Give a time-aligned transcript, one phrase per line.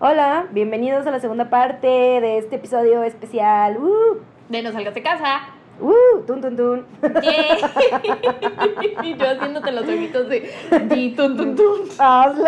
[0.00, 3.78] Hola, bienvenidos a la segunda parte de este episodio especial.
[3.78, 4.18] ¡Uh!
[4.48, 5.48] De No salgas de casa.
[5.80, 6.24] ¡Uh!
[6.24, 6.86] ¡Tun, tun, tun!
[7.02, 7.58] ¡Yay!
[9.02, 10.52] y yo haciéndote los ojitos de
[10.88, 11.88] di, tun, tun, tun.
[11.98, 12.44] Hazlo.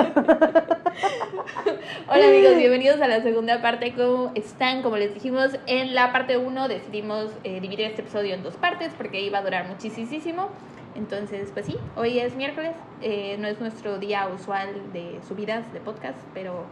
[2.06, 3.94] Hola amigos, bienvenidos a la segunda parte.
[3.96, 4.82] ¿Cómo están?
[4.82, 8.92] Como les dijimos, en la parte 1 decidimos eh, dividir este episodio en dos partes
[8.96, 10.50] porque iba a durar muchísimo.
[10.94, 15.80] Entonces, pues sí, hoy es miércoles, eh, no es nuestro día usual de subidas de
[15.80, 16.66] podcast, pero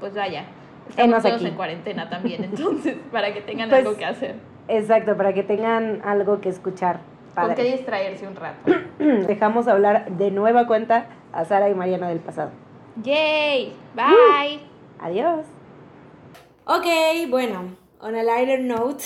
[0.00, 0.44] pues vaya,
[0.88, 1.46] estamos todos aquí.
[1.46, 4.34] en cuarentena también, entonces, para que tengan Pues, algo que hacer,
[4.68, 7.00] Exacto, para que tengan algo que escuchar.
[7.34, 7.72] con qué Padre.
[7.72, 8.72] distraerse un rato.
[9.28, 12.50] Dejamos hablar de nueva cuenta a Sara y Mariana del pasado.
[13.02, 13.74] ¡Yay!
[13.94, 14.60] ¡Bye!
[14.98, 15.44] Adiós.
[16.64, 16.86] Ok,
[17.28, 19.04] bueno, on a lighter note.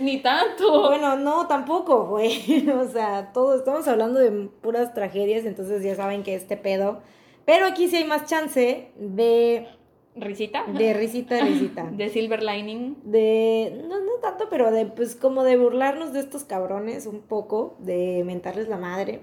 [0.00, 0.82] Ni tanto.
[0.88, 2.68] Bueno, no, tampoco, güey.
[2.74, 4.30] O sea, todos estamos hablando de
[4.62, 7.00] puras tragedias, entonces ya saben que este pedo.
[7.44, 9.66] Pero aquí sí hay más chance de,
[10.14, 10.64] ¿Risita?
[10.66, 11.84] de risita, risita.
[11.90, 12.96] De Silver Lining.
[13.04, 17.76] De, no, no tanto, pero de, pues como de burlarnos de estos cabrones un poco,
[17.78, 19.20] de mentarles la madre.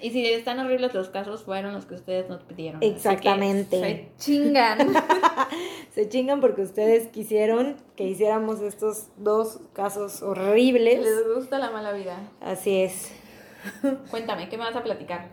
[0.00, 2.78] Y si están horribles los casos, fueron los que ustedes nos pidieron.
[2.78, 3.80] Así que Exactamente.
[3.80, 4.78] se chingan.
[5.92, 11.00] Se chingan porque ustedes quisieron que hiciéramos estos dos casos horribles.
[11.00, 12.30] Les gusta la mala vida.
[12.40, 13.10] Así es.
[14.08, 15.26] Cuéntame, ¿qué me vas a platicar?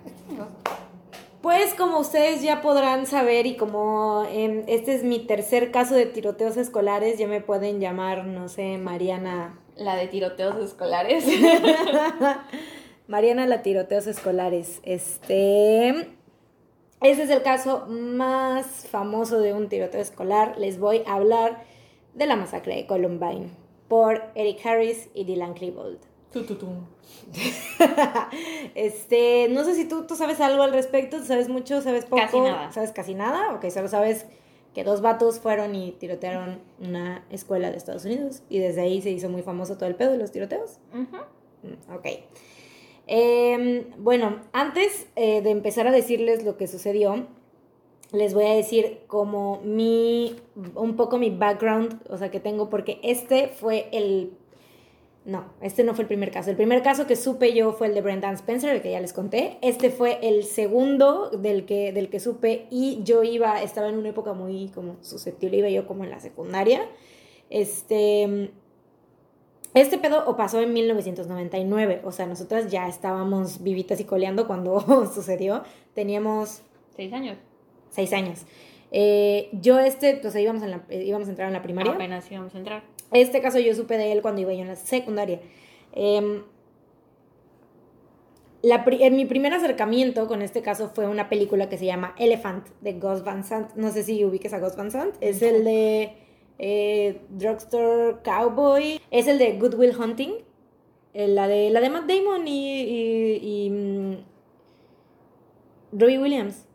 [1.46, 6.08] Pues como ustedes ya podrán saber y como em, este es mi tercer caso de
[6.08, 9.60] tiroteos escolares, ya me pueden llamar, no sé, Mariana.
[9.76, 11.24] La de tiroteos escolares.
[13.08, 14.80] Mariana la tiroteos escolares.
[14.82, 15.90] Este,
[17.02, 20.58] ese es el caso más famoso de un tiroteo escolar.
[20.58, 21.64] Les voy a hablar
[22.16, 23.52] de la masacre de Columbine
[23.88, 26.15] por Eric Harris y Dylan Klebold.
[28.76, 32.22] Este, no sé si tú, tú sabes algo al respecto, ¿Tú sabes mucho, sabes poco,
[32.22, 32.72] Casi nada.
[32.72, 34.26] sabes casi nada, ok, solo sabes
[34.74, 39.10] que dos vatos fueron y tirotearon una escuela de Estados Unidos y desde ahí se
[39.12, 40.80] hizo muy famoso todo el pedo de los tiroteos.
[40.94, 42.06] Mm, Ok.
[43.08, 47.28] Em, bueno, antes eh, de empezar a decirles lo que sucedió,
[48.12, 50.36] les voy a decir como mi,
[50.76, 54.34] un poco mi background, o sea, que tengo, porque este fue el,
[55.26, 56.52] no, este no fue el primer caso.
[56.52, 59.12] El primer caso que supe yo fue el de Brendan Spencer, el que ya les
[59.12, 59.58] conté.
[59.62, 64.10] Este fue el segundo del que, del que supe y yo iba, estaba en una
[64.10, 66.88] época muy como susceptible, iba yo como en la secundaria.
[67.50, 68.52] Este,
[69.74, 74.80] este pedo o pasó en 1999, o sea, nosotras ya estábamos vivitas y coleando cuando
[75.14, 75.64] sucedió.
[75.96, 76.62] Teníamos
[76.96, 77.38] Seis años.
[77.90, 78.46] seis años.
[78.92, 81.94] Eh, yo este, pues íbamos, en la, eh, íbamos a entrar en la primaria.
[81.94, 82.84] Apenas íbamos a entrar.
[83.12, 85.42] Este caso yo supe de él cuando iba yo en la secundaria.
[85.94, 86.44] Em,
[88.62, 92.68] la en mi primer acercamiento con este caso fue una película que se llama Elephant
[92.82, 93.74] de Gus Van Sant.
[93.76, 95.16] No sé si ubiques a Gus Van Sant.
[95.22, 96.14] Es el de
[96.58, 99.00] eh, Drugstore Cowboy.
[99.12, 100.32] Es el de Good Will Hunting.
[101.14, 104.18] Eh, la, de, la de Matt Damon y, y, y, mm,
[105.94, 106.68] Robbie Williams.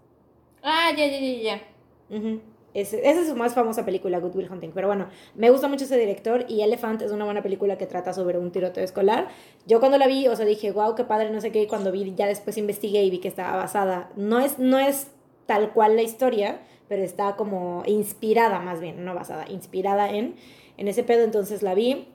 [0.63, 1.70] Ah, ya, ya, ya, ya.
[2.11, 2.41] Ujú.
[2.73, 4.71] Ese- esa es su más famosa película, Good Will Hunting.
[4.73, 8.13] Pero bueno, me gusta mucho ese director y Elephant es una buena película que trata
[8.13, 9.27] sobre un tiroteo escolar.
[9.67, 11.63] Yo cuando la vi, o sea, dije, wow, qué padre, no sé qué.
[11.63, 14.11] Y cuando vi, ya después investigué y vi que estaba basada.
[14.15, 15.09] No es, no es
[15.47, 20.37] tal cual la historia, pero está como inspirada más bien, no basada, inspirada en,
[20.77, 21.25] en ese pedo.
[21.25, 22.07] Entonces la vi.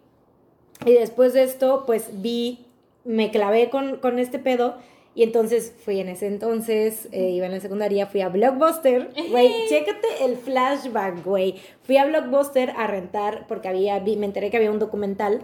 [0.85, 2.66] Y después de esto, pues vi,
[3.03, 4.75] me clavé con, con este pedo.
[5.16, 9.09] Y entonces fui en ese entonces, eh, iba en la secundaria, fui a Blockbuster.
[9.31, 11.56] Güey, chécate el flashback, güey.
[11.84, 15.44] Fui a Blockbuster a rentar porque había, vi- me enteré que había un documental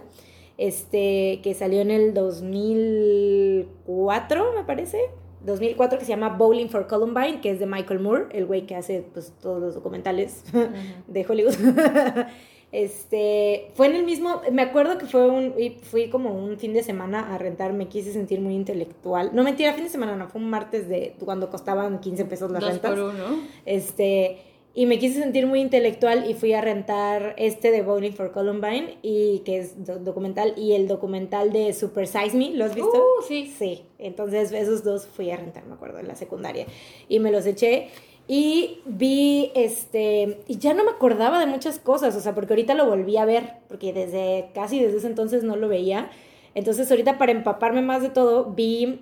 [0.58, 4.98] este, que salió en el 2004, me parece.
[5.44, 8.76] 2004 que se llama Bowling for Columbine, que es de Michael Moore, el güey que
[8.76, 10.44] hace pues, todos los documentales
[11.08, 11.54] de Hollywood.
[12.72, 16.82] Este, fue en el mismo, me acuerdo que fue un, fui como un fin de
[16.82, 19.30] semana a rentar, me quise sentir muy intelectual.
[19.34, 22.62] No, mentira, fin de semana no, fue un martes de cuando costaban 15 pesos las
[22.62, 22.90] Dos rentas.
[22.90, 23.24] por uno.
[23.66, 24.38] Este,
[24.74, 28.96] y me quise sentir muy intelectual y fui a rentar este de Bowling for Columbine,
[29.02, 32.90] y que es do- documental, y el documental de Super Size Me, ¿lo has visto?
[32.90, 33.52] Uh, sí.
[33.58, 36.64] Sí, entonces esos dos fui a rentar, me acuerdo, en la secundaria.
[37.06, 37.88] Y me los eché
[38.34, 42.72] y vi, este, y ya no me acordaba de muchas cosas, o sea, porque ahorita
[42.72, 46.10] lo volví a ver, porque desde, casi desde ese entonces no lo veía.
[46.54, 49.00] Entonces ahorita para empaparme más de todo, vi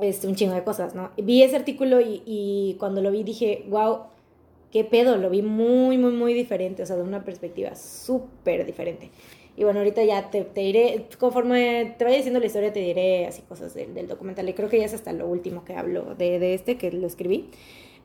[0.00, 1.12] este, un chingo de cosas, ¿no?
[1.16, 4.06] Vi ese artículo y, cuando lo vi dije, wow,
[4.72, 9.12] qué pedo, lo vi muy, muy, muy diferente, o sea, de una perspectiva súper diferente.
[9.56, 13.28] Y bueno, ahorita ya te, te diré, conforme te vaya diciendo la historia, te diré
[13.28, 14.48] así cosas del, del documental.
[14.48, 17.06] Y creo que ya es hasta lo último que hablo de, de este, que lo
[17.06, 17.50] escribí.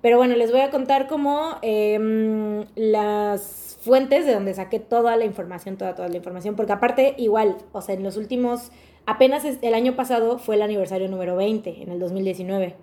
[0.01, 5.25] Pero bueno, les voy a contar como em, las fuentes de donde saqué toda la
[5.25, 8.71] información, toda, toda la información, porque aparte igual, o sea, en los últimos,
[9.05, 12.75] apenas el año pasado fue el aniversario número 20, en el 2019.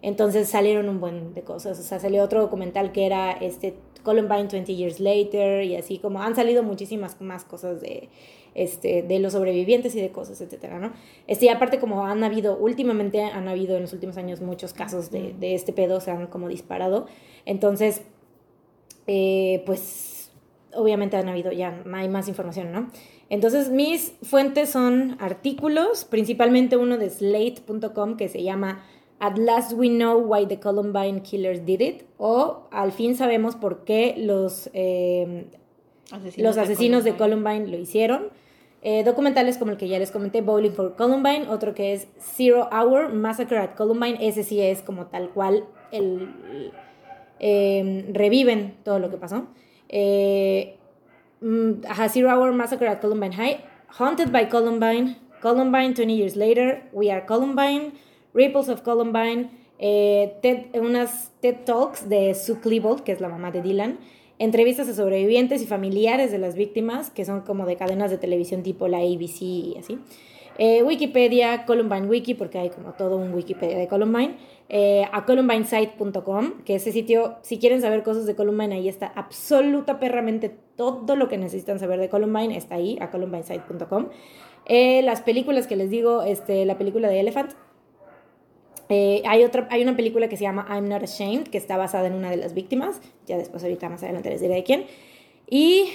[0.00, 4.48] Entonces salieron un buen de cosas, o sea, salió otro documental que era este Columbine
[4.50, 8.08] 20 Years Later y así como han salido muchísimas más cosas de,
[8.54, 10.92] este, de los sobrevivientes y de cosas, etcétera, ¿no?
[11.26, 15.10] Este, y aparte como han habido, últimamente han habido en los últimos años muchos casos
[15.10, 17.06] de, de este pedo, se han como disparado,
[17.46, 18.02] entonces,
[19.06, 20.30] eh, pues,
[20.74, 22.90] obviamente han habido, ya hay más información, ¿no?
[23.28, 28.84] Entonces, mis fuentes son artículos, principalmente uno de slate.com que se llama
[29.20, 33.84] At Last We Know Why the Columbine Killers Did It, o Al fin sabemos por
[33.84, 35.46] qué los, eh,
[36.36, 38.24] los asesinos de Columbine lo hicieron.
[38.84, 42.68] Eh, documentales como el que ya les comenté, Bowling for Columbine, otro que es Zero
[42.72, 46.28] Hour, Massacre at Columbine, ese sí es como tal cual el,
[47.38, 49.46] em, reviven todo lo que pasó.
[49.88, 50.78] Eh,
[51.40, 53.64] mm, Zero Hour, Massacre at Columbine High,
[53.98, 57.92] Haunted by Columbine, Columbine 20 Years Later, We Are Columbine,
[58.34, 63.62] Ripples of Columbine, eh, unas TED Talks de Sue Klebold, que es la mamá de
[63.62, 63.98] Dylan,
[64.42, 68.62] entrevistas a sobrevivientes y familiares de las víctimas, que son como de cadenas de televisión
[68.62, 69.98] tipo la ABC y así.
[70.58, 74.36] Eh, Wikipedia, Columbine Wiki, porque hay como todo un Wikipedia de Columbine.
[74.68, 80.00] Eh, a columbinesite.com, que ese sitio, si quieren saber cosas de Columbine, ahí está absoluta
[80.00, 84.08] perramente todo lo que necesitan saber de Columbine, está ahí, a columbinesite.com.
[84.66, 87.52] Eh, las películas que les digo, este, la película de Elephant,
[88.94, 92.08] eh, hay, otra, hay una película que se llama I'm Not Ashamed, que está basada
[92.08, 93.00] en una de las víctimas.
[93.26, 94.84] Ya después, ahorita más adelante les diré de quién.
[95.48, 95.86] Y,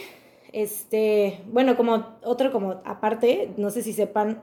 [0.51, 4.41] este, bueno, como otro, como aparte, no sé si sepan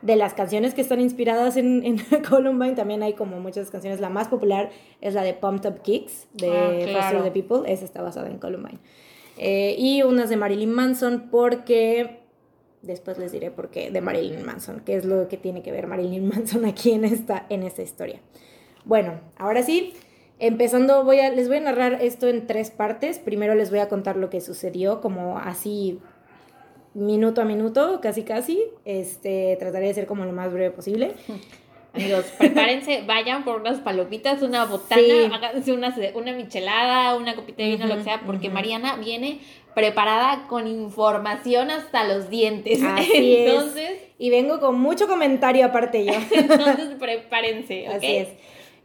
[0.00, 4.00] de las canciones que están inspiradas en, en Columbine, también hay como muchas canciones.
[4.00, 4.70] La más popular
[5.00, 7.72] es la de Pumped Up Kicks, de ah, Foster the People.
[7.72, 8.80] Esa está basada en Columbine.
[9.38, 12.21] Eh, y unas de Marilyn Manson, porque
[12.82, 15.86] Después les diré por qué de Marilyn Manson, qué es lo que tiene que ver
[15.86, 18.20] Marilyn Manson aquí en esta, en esta historia.
[18.84, 19.94] Bueno, ahora sí,
[20.38, 23.18] empezando, voy a, les voy a narrar esto en tres partes.
[23.18, 26.00] Primero les voy a contar lo que sucedió, como así
[26.94, 28.64] minuto a minuto, casi casi.
[28.84, 31.14] Este, trataré de ser como lo más breve posible.
[31.94, 37.70] Amigos, prepárense, vayan por unas palomitas, una botana, háganse una, una michelada, una copita de
[37.70, 39.40] vino, lo que sea, porque Mariana viene
[39.74, 42.80] preparada con información hasta los dientes.
[43.14, 46.14] entonces, Y vengo con mucho comentario aparte yo.
[46.30, 47.86] entonces prepárense.
[47.88, 48.28] Así es.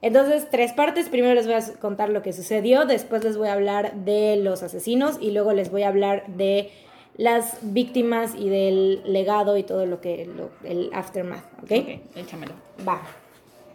[0.02, 1.10] Entonces, tres partes.
[1.10, 4.64] Primero les voy a contar lo que sucedió, después les voy a hablar de los
[4.64, 6.70] asesinos y luego les voy a hablar de
[7.18, 10.30] las víctimas y del legado y todo lo que,
[10.64, 11.72] el aftermath, ¿ok?
[11.72, 12.54] Ok, échamelo.
[12.88, 13.02] Va.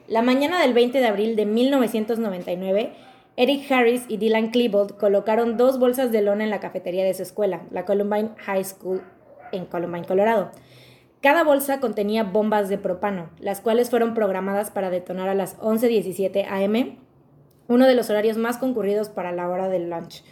[0.09, 2.93] La mañana del 20 de abril de 1999
[3.37, 7.23] Eric Harris y Dylan Klebold colocaron dos bolsas de lona en la cafetería de su
[7.23, 9.03] escuela, la Columbine High School
[9.53, 10.51] en Columbine, Colorado.
[11.23, 16.47] Cada bolsa contenía bombas de propano, las cuales fueron programadas para detonar a las 11.17
[16.47, 16.99] am,
[17.69, 20.23] uno de los horarios más concurridos para la hora del lunch.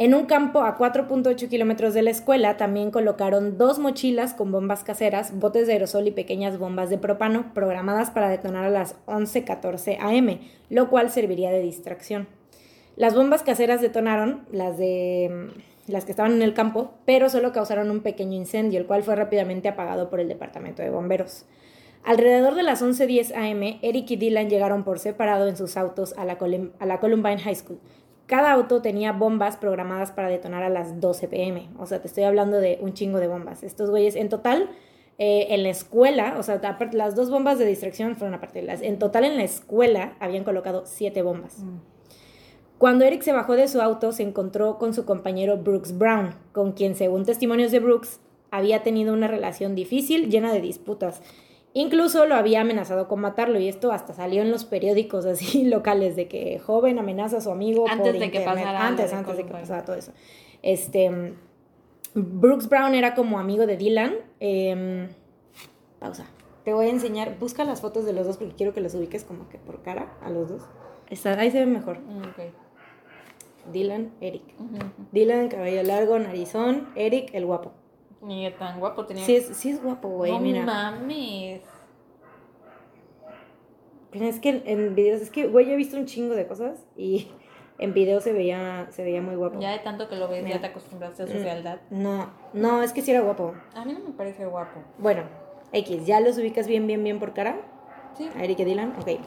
[0.00, 4.82] En un campo a 4.8 kilómetros de la escuela también colocaron dos mochilas con bombas
[4.82, 9.98] caseras, botes de aerosol y pequeñas bombas de propano programadas para detonar a las 11.14
[10.00, 10.38] am,
[10.70, 12.28] lo cual serviría de distracción.
[12.96, 15.50] Las bombas caseras detonaron, las de
[15.86, 19.02] mm, las que estaban en el campo, pero solo causaron un pequeño incendio, el cual
[19.02, 21.44] fue rápidamente apagado por el departamento de bomberos.
[22.04, 26.24] Alrededor de las 11.10 am, Eric y Dylan llegaron por separado en sus autos a
[26.24, 26.38] la,
[26.78, 27.80] a la Columbine High School
[28.30, 31.68] cada auto tenía bombas programadas para detonar a las 12 pm.
[31.80, 33.64] O sea, te estoy hablando de un chingo de bombas.
[33.64, 34.70] Estos güeyes, en total,
[35.18, 36.60] eh, en la escuela, o sea,
[36.92, 38.62] las dos bombas de distracción fueron aparte.
[38.62, 41.58] Las, en total, en la escuela habían colocado siete bombas.
[41.58, 41.78] Mm.
[42.78, 46.70] Cuando Eric se bajó de su auto, se encontró con su compañero Brooks Brown, con
[46.70, 48.20] quien, según testimonios de Brooks,
[48.52, 51.20] había tenido una relación difícil, llena de disputas.
[51.72, 56.16] Incluso lo había amenazado con matarlo y esto hasta salió en los periódicos así locales
[56.16, 59.52] de que joven amenaza a su amigo antes de que pasara antes antes de que
[59.52, 60.12] pasara todo eso.
[60.62, 61.34] Este
[62.14, 64.14] Brooks Brown era como amigo de Dylan.
[64.40, 65.08] Em,
[66.00, 66.26] pausa.
[66.64, 69.24] Te voy a enseñar, busca las fotos de los dos porque quiero que los ubiques
[69.24, 70.62] como que por cara a los dos.
[71.24, 72.00] ahí se ve mejor.
[72.00, 74.42] Mm, Dylan, Eric.
[75.12, 77.72] Dylan, cabello largo, narizón, Eric, el guapo.
[78.22, 79.24] Ni tan guapo tenía.
[79.24, 80.64] Sí es, sí es guapo, güey, no mira.
[80.64, 81.62] mames.
[84.10, 87.28] Pero es que en videos, es que, güey, he visto un chingo de cosas y
[87.78, 89.58] en videos se veía, se veía muy guapo.
[89.60, 91.80] Ya de tanto que lo ves, ya te acostumbraste a su mm, fealdad.
[91.90, 93.54] No, no, es que sí era guapo.
[93.74, 94.80] A mí no me parece guapo.
[94.98, 95.22] Bueno,
[95.72, 97.60] X, ¿ya los ubicas bien, bien, bien por cara?
[98.18, 98.28] Sí.
[98.36, 99.20] A Eric y Dylan, ok.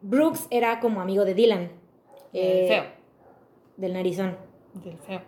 [0.00, 1.72] Brooks era como amigo de Dylan.
[2.32, 2.84] Eh, feo.
[3.76, 4.36] Del narizón.
[4.74, 5.20] Del feo.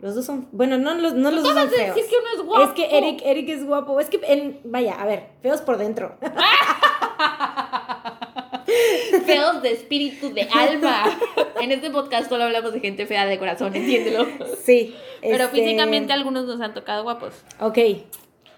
[0.00, 0.48] Los dos son.
[0.52, 1.94] Bueno, no, los, no los dos son feos.
[1.94, 2.64] decir que uno es guapo.
[2.64, 3.98] Es que Eric, Eric es guapo.
[4.00, 6.16] Es que, en, vaya, a ver, feos por dentro.
[9.26, 11.04] Feos de espíritu, de alma.
[11.60, 14.26] En este podcast solo hablamos de gente fea de corazón, entiéndelo.
[14.62, 14.94] Sí.
[15.20, 17.34] Pero este, físicamente algunos nos han tocado guapos.
[17.60, 17.78] Ok.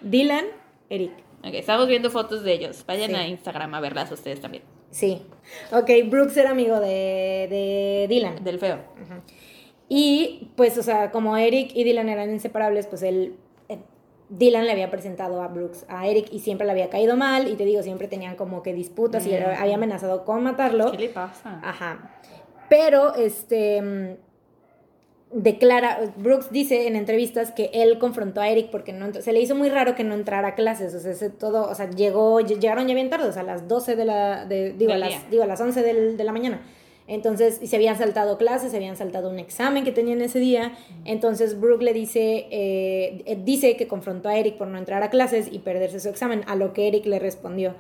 [0.01, 0.47] Dylan,
[0.89, 1.13] Eric.
[1.43, 2.85] Ok, estamos viendo fotos de ellos.
[2.87, 3.17] Vayan Sí.
[3.17, 4.63] a Instagram a verlas ustedes también.
[4.91, 5.23] Sí.
[5.73, 8.43] Ok, Brooks era amigo de, de Dylan.
[8.45, 8.75] Del feo.
[9.05, 9.23] Ajá.
[9.93, 13.35] Y pues, o sea, como Eric y Dylan eran inseparables, pues él,
[13.69, 13.79] eh,
[14.29, 17.57] Dylan le había presentado a Brooks a Eric y siempre le había caído mal y
[17.57, 19.35] te digo, siempre tenían como que disputas y Mm.
[19.35, 20.93] él había amenazado con matarlo.
[20.93, 21.61] ¿Qué le pasa?
[21.65, 22.09] Ajá.
[22.69, 24.17] Pero, este, mm,
[25.33, 29.55] declara, Brooks dice en entrevistas que él confrontó a Eric porque no, se le hizo
[29.55, 32.59] muy raro que no entrara a clases, o sea, ese todo, o sea, llegó, ll-
[32.61, 35.31] llegaron ya bien tarde, o sea, a las 12 de la, de, digo, a las,
[35.31, 36.61] digo, a las 11 del- de la mañana.
[37.07, 40.73] Entonces, y se habían saltado clases, se habían saltado un examen que tenían ese día.
[41.05, 45.11] Entonces, Brooke le dice, eh, eh, dice que confrontó a Eric por no entrar a
[45.11, 47.75] clases y perderse su examen, a lo que Eric le respondió,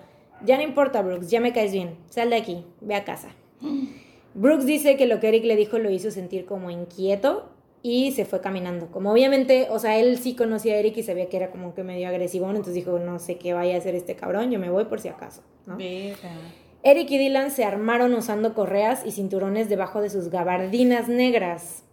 [0.44, 3.34] ya no importa, Brooks, ya me caes bien, sal de aquí, ve a casa.
[4.34, 7.50] Brooks dice que lo que Eric le dijo lo hizo sentir como inquieto
[7.82, 8.90] y se fue caminando.
[8.90, 11.82] Como obviamente, o sea, él sí conocía a Eric y sabía que era como que
[11.82, 14.84] medio agresivón, entonces dijo, no sé qué vaya a hacer este cabrón, yo me voy
[14.84, 15.76] por si acaso, ¿no?
[16.82, 21.84] Eric y Dylan se armaron usando correas y cinturones debajo de sus gabardinas negras.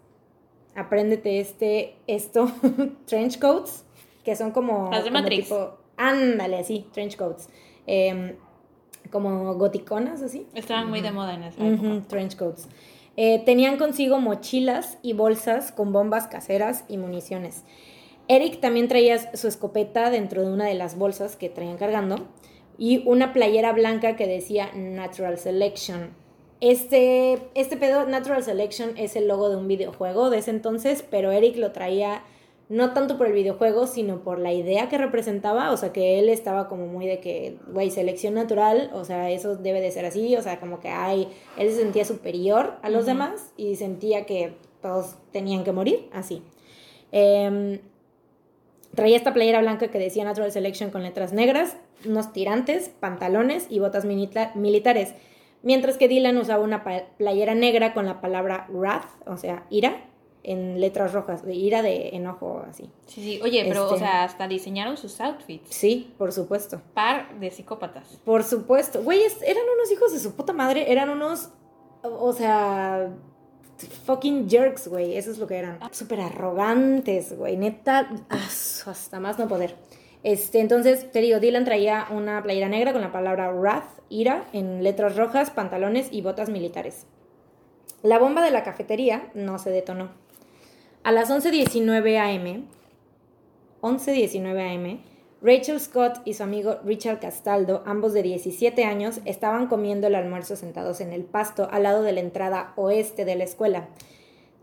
[0.76, 2.52] Apréndete este, esto,
[3.06, 3.84] trench coats,
[4.24, 4.90] que son como...
[4.92, 5.46] Las de como Matrix.
[5.50, 7.50] tipo- ándale, así, trench coats.
[7.86, 8.36] Em,
[9.12, 10.46] como goticonas, así.
[10.54, 12.68] Estaban muy de moda en esa trench coats.
[13.16, 17.64] Eh, tenían consigo mochilas y bolsas con bombas caseras y municiones.
[18.28, 22.28] Eric también traía su escopeta dentro de una de las bolsas que traían cargando
[22.78, 26.12] y una playera blanca que decía Natural Selection.
[26.60, 31.32] Este, este pedo, Natural Selection, es el logo de un videojuego de ese entonces, pero
[31.32, 32.24] Eric lo traía
[32.70, 36.28] no tanto por el videojuego, sino por la idea que representaba, o sea, que él
[36.28, 40.36] estaba como muy de que, güey, selección natural, o sea, eso debe de ser así,
[40.36, 44.54] o sea, como que hay, él se sentía superior a los demás y sentía que
[44.82, 46.44] todos tenían que morir, así.
[47.14, 47.80] Em,
[48.96, 53.80] traía esta playera blanca que decía Natural Selection con letras negras, unos tirantes, pantalones y
[53.80, 55.14] botas milita- militares,
[55.64, 56.84] mientras que Dylan usaba una
[57.18, 60.04] playera negra con la palabra wrath, o sea, ira,
[60.44, 62.90] en letras rojas, de ira de enojo, así.
[63.08, 63.40] Sí, sí.
[63.44, 65.76] Oye, pero, o Este- sea, hasta diseñaron sus outfits.
[65.76, 66.82] Sí, por supuesto.
[66.94, 68.18] Par de psicópatas.
[68.24, 69.04] Por supuesto.
[69.04, 70.90] Güeyes, eran unos hijos de su puta madre.
[70.90, 71.50] Eran unos.
[72.04, 73.10] O sea.
[74.06, 75.18] Fucking jerks, güey.
[75.18, 75.80] Eso es lo que eran.
[75.92, 77.58] Súper arrogantes, güey.
[77.58, 78.10] Neta.
[78.30, 78.38] ah,
[78.86, 79.76] Hasta más no poder.
[80.24, 84.84] Este, entonces, te digo, Dylan traía una playera negra con la palabra wrath, ira, en
[84.84, 87.06] letras rojas, pantalones y botas militares.
[88.04, 90.10] La bomba de la cafetería no se detonó.
[91.04, 92.68] A las 11.19 am,
[93.82, 95.00] 11.19 am,
[95.42, 100.56] Rachel Scott y su amigo Richard Castaldo, ambos de 17 años, estaban comiendo el almuerzo
[100.56, 103.88] sentados en el pasto al lado de la entrada oeste de la escuela.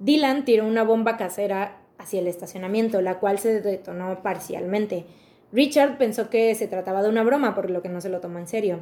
[0.00, 5.06] Dylan tiró una bomba casera hacia el estacionamiento, la cual se detonó parcialmente.
[5.54, 8.40] Richard pensó que se trataba de una broma, por lo que no se lo tomó
[8.40, 8.80] en serio.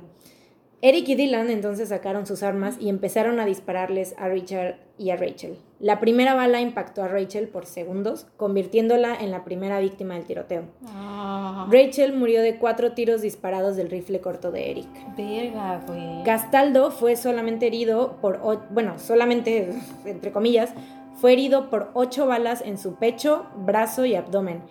[0.81, 5.17] Eric y Dylan entonces sacaron sus armas y empezaron a dispararles a Richard y a
[5.17, 5.59] Rachel.
[5.79, 10.63] La primera bala impactó a Rachel por segundos, convirtiéndola en la primera víctima del tiroteo.
[10.87, 14.89] Ah, Rachel murió de cuatro tiros disparados del rifle corto de Eric.
[15.17, 16.25] verga, güey.
[16.25, 19.69] Castaldo fue solamente herido por, bueno, solamente,
[20.07, 20.71] entre comillas,
[21.15, 24.63] fue herido por ocho balas en su pecho, brazo y abdomen.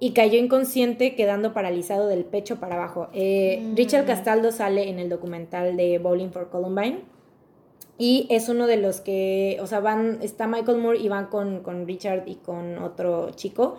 [0.00, 3.08] Y cayó inconsciente, quedando paralizado del pecho para abajo.
[3.12, 3.76] Eh, Mm.
[3.76, 7.00] Richard Castaldo sale en el documental de Bowling for Columbine.
[7.98, 11.60] Y es uno de los que, o sea, van, está Michael Moore y van con,
[11.60, 13.76] con Richard y con otro chico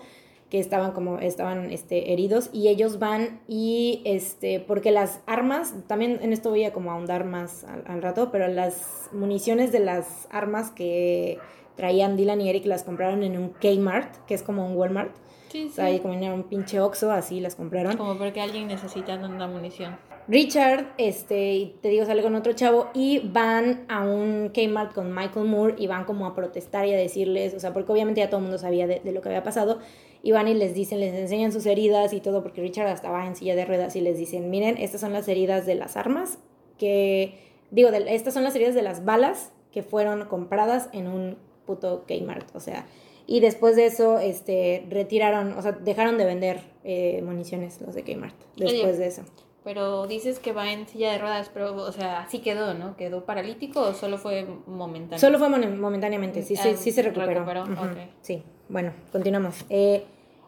[0.52, 6.20] que estaban como, estaban este, heridos y ellos van y, este, porque las armas, también
[6.22, 10.28] en esto voy a como ahondar más al, al rato, pero las municiones de las
[10.30, 11.40] armas que
[11.78, 15.16] traían Dylan y Eric las compraron en un Kmart, que es como un Walmart,
[15.52, 15.74] Sí, o sí.
[15.76, 17.98] sea, ahí como en un pinche Oxxo, así las compraron.
[17.98, 19.98] Como porque alguien necesita una munición.
[20.28, 25.48] Richard, este, te digo, sale con otro chavo y van a un Kmart con Michael
[25.48, 28.38] Moore y van como a protestar y a decirles, o sea, porque obviamente ya todo
[28.38, 29.80] el mundo sabía de, de lo que había pasado,
[30.24, 33.36] y van y les dicen, les enseñan sus heridas y todo, porque Richard estaba en
[33.36, 36.38] silla de ruedas y les dicen, miren, estas son las heridas de las armas,
[36.78, 37.40] que,
[37.72, 42.06] digo, de- estas son las heridas de las balas que fueron compradas en un puto
[42.08, 42.86] Kmart, o sea,
[43.28, 48.04] y después de eso, este, retiraron, o sea, dejaron de vender eh, municiones los de
[48.04, 49.24] Kmart, después Oye, de eso.
[49.64, 52.98] Pero dices que va en silla de ruedas, pero, o sea, así quedó, ¿no?
[52.98, 55.20] ¿Quedó paralítico o solo fue momentáneo?
[55.20, 57.46] Solo fue momentáneamente, sí, sí, Ah, sí se recuperó.
[57.46, 57.98] recuperó, ok.
[58.22, 59.64] Sí, bueno, continuamos.
[59.70, 60.04] Eh,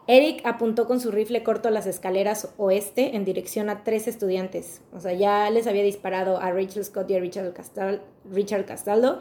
[0.08, 4.82] Eric apuntó con su rifle corto a las escaleras oeste en dirección a tres estudiantes.
[4.92, 9.20] O sea, ya les había disparado a Rachel Scott y a Richard, Castal- Richard Castaldo.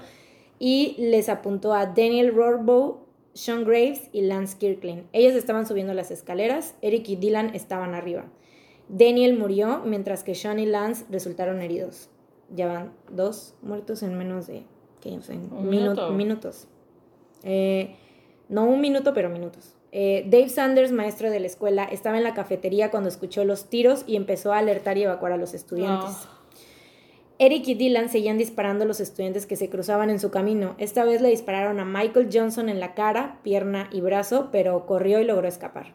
[0.58, 3.01] Y les apuntó a Daniel Rorbo,
[3.34, 5.04] Sean Graves y Lance Kirkland.
[5.12, 8.24] Ellos estaban subiendo las escaleras, Eric y Dylan estaban arriba.
[8.88, 12.08] Daniel murió, mientras que Sean y Lance resultaron heridos.
[12.54, 14.64] Ya van dos muertos en menos de,
[15.00, 15.16] ¿qué?
[15.16, 16.10] O sea, en Un minu- minuto.
[16.10, 16.66] minutos.
[17.42, 17.94] Eh,
[18.48, 19.74] no un minuto, pero minutos.
[19.92, 24.04] Eh, Dave Sanders, maestro de la escuela, estaba en la cafetería cuando escuchó los tiros
[24.06, 26.16] y empezó a alertar y evacuar a los estudiantes.
[27.44, 30.76] Eric y Dylan seguían disparando a los estudiantes que se cruzaban en su camino.
[30.78, 35.18] Esta vez le dispararon a Michael Johnson en la cara, pierna y brazo, pero corrió
[35.20, 35.92] y logró escapar.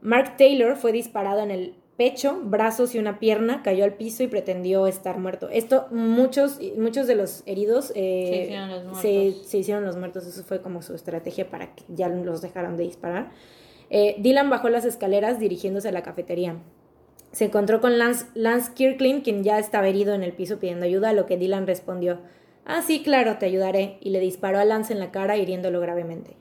[0.00, 4.26] Mark Taylor fue disparado en el pecho, brazos y una pierna, cayó al piso y
[4.26, 5.48] pretendió estar muerto.
[5.50, 9.46] Esto, muchos, muchos de los heridos eh, Se hicieron los se- muertos.
[9.46, 10.26] se hicieron los muertos.
[10.26, 13.30] Eso fue como su estrategia para que ya los dejaran de disparar.
[13.88, 16.56] Eh, Dylan bajó las escaleras dirigiéndose a la cafetería.
[17.32, 21.10] Se encontró con Lance, Lance Kirkland, quien ya estaba herido en el piso pidiendo ayuda,
[21.10, 22.20] a lo que Dylan respondió,
[22.66, 26.36] ah, sí, claro, te ayudaré, y le disparó a Lance en la cara hiriéndolo gravemente.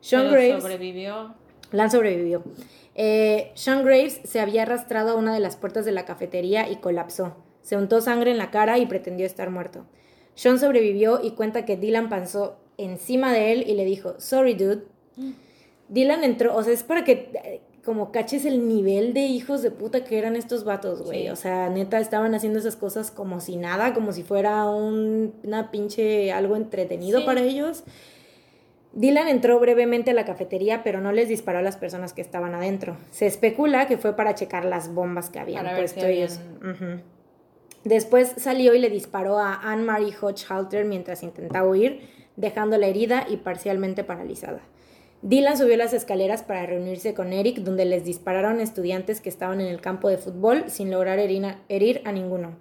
[0.00, 1.34] Sean Pero Graves, sobrevivió.
[1.70, 2.42] Lance sobrevivió.
[2.94, 6.76] Eh, Sean Graves se había arrastrado a una de las puertas de la cafetería y
[6.76, 7.36] colapsó.
[7.62, 9.86] Se untó sangre en la cara y pretendió estar muerto.
[10.34, 14.82] Sean sobrevivió y cuenta que Dylan pasó encima de él y le dijo, sorry dude.
[15.88, 20.04] Dylan entró, o sea, es para que como caches el nivel de hijos de puta
[20.04, 21.22] que eran estos vatos, güey.
[21.24, 21.28] Sí.
[21.30, 25.70] O sea, neta, estaban haciendo esas cosas como si nada, como si fuera un, una
[25.70, 27.26] pinche algo entretenido Sí.
[27.26, 27.82] para ellos.
[28.94, 32.54] Dylan entró brevemente a la cafetería, pero no les disparó a las personas que estaban
[32.54, 32.98] adentro.
[33.10, 36.38] Se especula que fue para checar las bombas que habían Para puesto ellos.
[37.84, 42.00] Después salió y le disparó a Anne-Marie Hodge-Halter mientras intentaba huir,
[42.36, 44.60] dejándola herida y parcialmente paralizada.
[45.22, 49.68] Dylan subió las escaleras para reunirse con Eric, donde les dispararon estudiantes que estaban en
[49.68, 52.56] el campo de fútbol sin lograr herir a ninguno.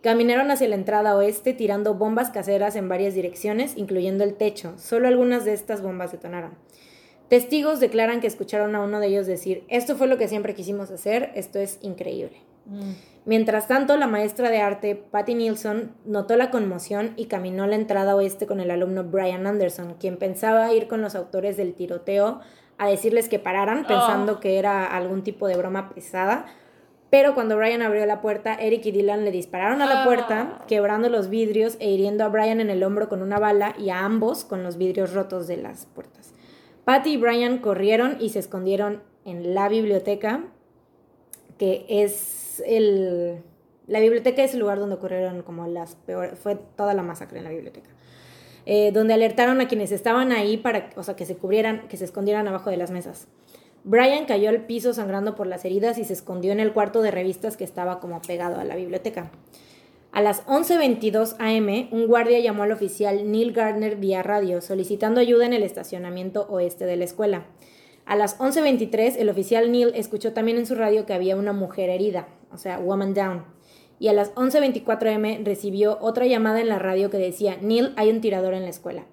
[0.00, 4.74] Caminaron hacia la entrada oeste tirando bombas caseras en varias direcciones, incluyendo el techo.
[4.76, 6.52] Solo algunas de estas bombas detonaron.
[7.28, 10.92] Testigos declaran que escucharon a uno de ellos decir, esto fue lo que siempre quisimos
[10.92, 12.36] hacer, esto es increíble.
[12.66, 12.92] Mm.
[13.26, 17.76] Mientras tanto, la maestra de arte, Patty Nilsson, notó la conmoción y caminó a la
[17.76, 22.40] entrada oeste con el alumno Brian Anderson, quien pensaba ir con los autores del tiroteo
[22.76, 24.40] a decirles que pararan, pensando Oh.
[24.40, 26.44] que era algún tipo de broma pesada.
[27.08, 30.04] Pero cuando Brian abrió la puerta, Eric y Dylan le dispararon a la Ah.
[30.04, 33.90] puerta, quebrando los vidrios e hiriendo a Brian en el hombro con una bala y
[33.90, 36.34] a ambos con los vidrios rotos de las puertas.
[36.84, 40.42] Patty y Brian corrieron y se escondieron en la biblioteca,
[41.58, 43.42] que es el...
[43.86, 46.38] La biblioteca es el lugar donde ocurrieron como las peores...
[46.38, 47.90] Fue toda la masacre en la biblioteca.
[48.66, 52.06] Eh, donde alertaron a quienes estaban ahí para, o sea, que se cubrieran, que se
[52.06, 53.28] escondieran abajo de las mesas.
[53.84, 57.10] Brian cayó al piso sangrando por las heridas y se escondió en el cuarto de
[57.10, 59.30] revistas que estaba como pegado a la biblioteca.
[60.10, 65.44] A las 11.22 am, un guardia llamó al oficial Neil Gardner vía radio solicitando ayuda
[65.44, 67.46] en el estacionamiento oeste de la escuela.
[68.06, 71.90] A las 11.23, el oficial Neil escuchó también en su radio que había una mujer
[71.90, 73.44] herida, o sea, woman down.
[73.98, 78.10] Y a las 11.24 am recibió otra llamada en la radio que decía, Neil, hay
[78.10, 79.06] un tirador en la escuela.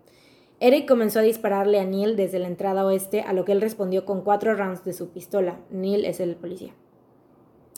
[0.60, 4.06] Eric comenzó a dispararle a Neil desde la entrada oeste, a lo que él respondió
[4.06, 5.60] con cuatro rounds de su pistola.
[5.72, 6.74] Neil es el policía.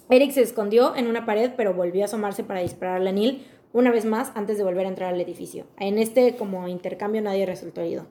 [0.09, 3.89] Eric se escondió en una pared, pero volvió a asomarse para dispararle a Neil una
[3.89, 5.65] vez más antes de volver a entrar al edificio.
[5.79, 8.05] En este como intercambio nadie resultó herido.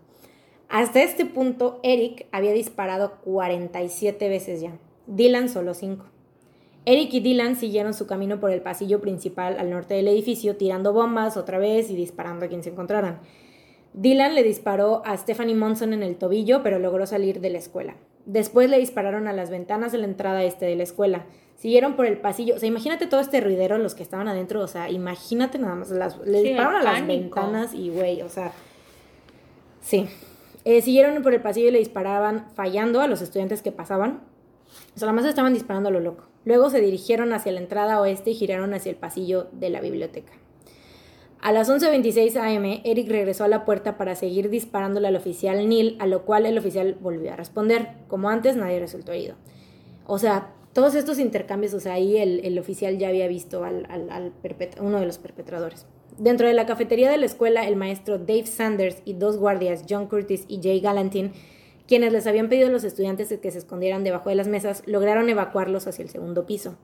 [0.69, 4.79] Hasta este punto, Eric había disparado 47 veces ya.
[5.07, 6.12] Dylan solo 5.
[6.85, 10.93] Eric y Dylan siguieron su camino por el pasillo principal al norte del edificio, tirando
[10.93, 13.21] bombas otra vez y disparando a quien se encontraran.
[13.95, 17.95] Dylan le disparó a Stephanie Monson en el tobillo, pero logró salir de la escuela.
[18.25, 21.27] Después le dispararon a las ventanas de la entrada este de la escuela.
[21.57, 22.57] Siguieron por el pasillo.
[22.57, 24.61] O sea, imagínate todo este ruidero, los que estaban adentro.
[24.61, 25.91] O sea, imagínate nada más.
[25.91, 28.53] Las, le Sí, dispararon a las ventanas y, güey, o sea.
[29.81, 30.09] Sí.
[30.65, 34.21] Eh, siguieron por el pasillo y le disparaban fallando a los estudiantes que pasaban.
[34.97, 36.25] O sea, más estaban disparando a lo loco.
[36.45, 40.33] Luego se dirigieron hacia la entrada oeste y giraron hacia el pasillo de la biblioteca.
[41.41, 45.97] A las 11.26 am, Eric regresó a la puerta para seguir disparándole al oficial Neil,
[45.99, 47.89] a lo cual el oficial volvió a responder.
[48.07, 49.35] Como antes, nadie resultó herido.
[50.07, 53.87] O sea, todos estos intercambios, o sea, ahí el, el oficial ya había visto al,
[53.91, 54.33] al, al
[54.81, 55.87] uno de los perpetradores.
[56.17, 60.07] Dentro de la cafetería de la escuela, el maestro Dave Sanders y dos guardias, John
[60.07, 61.33] Curtis y Jay Galantin,
[61.93, 65.29] quienes les habían pedido a los estudiantes que se escondieran debajo de las mesas, lograron
[65.29, 66.79] evacuarlos hacia el segundo piso.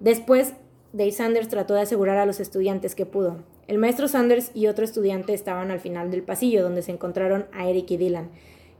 [0.00, 0.54] Después,
[0.92, 3.44] Dave Sanders trató de asegurar a los estudiantes que pudo.
[3.68, 7.68] El maestro Sanders y otro estudiante estaban al final del pasillo, donde se encontraron a
[7.68, 8.30] Eric y Dylan,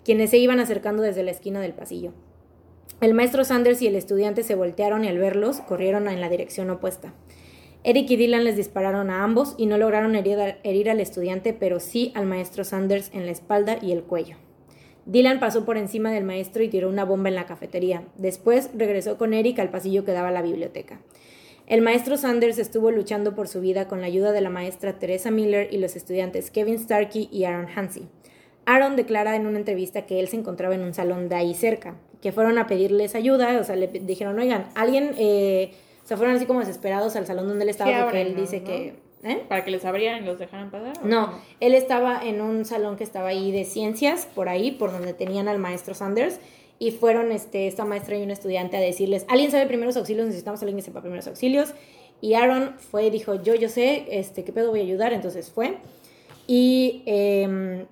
[0.05, 2.13] quienes se iban acercando desde la esquina del pasillo.
[3.01, 6.71] El maestro Sanders y el estudiante se voltearon y al verlos corrieron en la dirección
[6.71, 7.15] opuesta.
[7.85, 12.11] Eric y Dylan les dispararon a ambos y no lograron herir, al estudiante, pero sí
[12.17, 14.39] al maestro Sanders en la espalda y el cuello.
[15.09, 18.03] Dylan pasó por encima del maestro y tiró una bomba en la cafetería.
[18.19, 21.01] Después regresó con Eric al pasillo que daba a la biblioteca.
[21.67, 25.31] El maestro Sanders estuvo luchando por su vida con la ayuda de la maestra Teresa
[25.31, 28.07] Miller y los estudiantes Kevin Starkey y Aaron Hansi.
[28.67, 31.97] Aaron declara en una entrevista que él se encontraba en un salón de ahí cerca,
[32.21, 35.73] que fueron a pedirles ayuda, o sea, le dijeron, oigan, alguien, eh,
[36.05, 39.08] o sea, fueron así como desesperados al salón donde él estaba, porque él dice que...
[39.23, 39.43] ¿eh?
[39.49, 41.05] ¿Para que les abrieran y los dejaran pasar?
[41.05, 45.15] No, él estaba en un salón que estaba ahí de ciencias, por ahí, por donde
[45.15, 46.41] tenían al maestro Sanders,
[46.79, 50.27] y fueron este, esta maestra y un estudiante a decirles, ¿alguien sabe primeros auxilios?
[50.27, 51.75] Necesitamos a alguien que sepa primeros auxilios.
[52.21, 55.13] Y Aaron fue y dijo, yo, yo sé, este, ¿qué pedo voy a ayudar?
[55.13, 55.79] Entonces fue.
[56.47, 57.87] Y eh,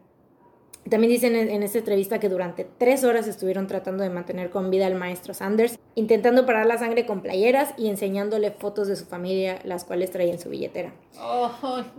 [0.91, 4.87] también dicen en, esta entrevista que durante tres horas estuvieron tratando de mantener con vida
[4.87, 9.59] al maestro Sanders, intentando parar la sangre con playeras y enseñándole fotos de su familia,
[9.65, 10.93] las cuales traía en su billetera.
[11.21, 11.51] ¡Oh,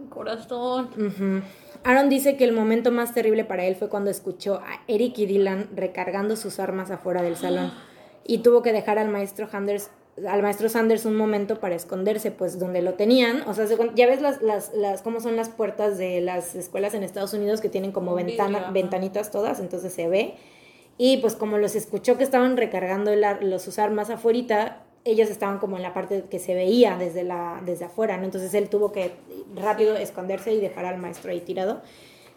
[0.09, 0.89] corazón!
[1.83, 5.25] Aaron dice que el momento más terrible para él fue cuando escuchó a Eric y
[5.25, 7.71] Dylan recargando sus armas afuera del salón
[8.25, 9.89] y tuvo que dejar al maestro Sanders
[10.25, 14.21] al maestro Sanders un momento para esconderse, pues donde lo tenían, o sea, ya ves
[14.21, 17.91] las, las, las, cómo son las puertas de las escuelas en Estados Unidos que tienen
[17.91, 20.35] como ventana, ventanitas todas, entonces se ve,
[20.97, 25.77] y pues como los escuchó que estaban recargando los, sus armas afuera, ellos estaban como
[25.77, 28.25] en la parte que se veía desde, la, desde afuera, ¿no?
[28.25, 29.11] Entonces él tuvo que
[29.55, 31.81] rápido esconderse y dejar al maestro ahí tirado.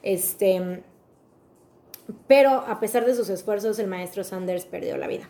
[0.02, 0.82] Este,
[2.28, 5.28] pero a pesar de sus esfuerzos, el maestro Sanders perdió la vida.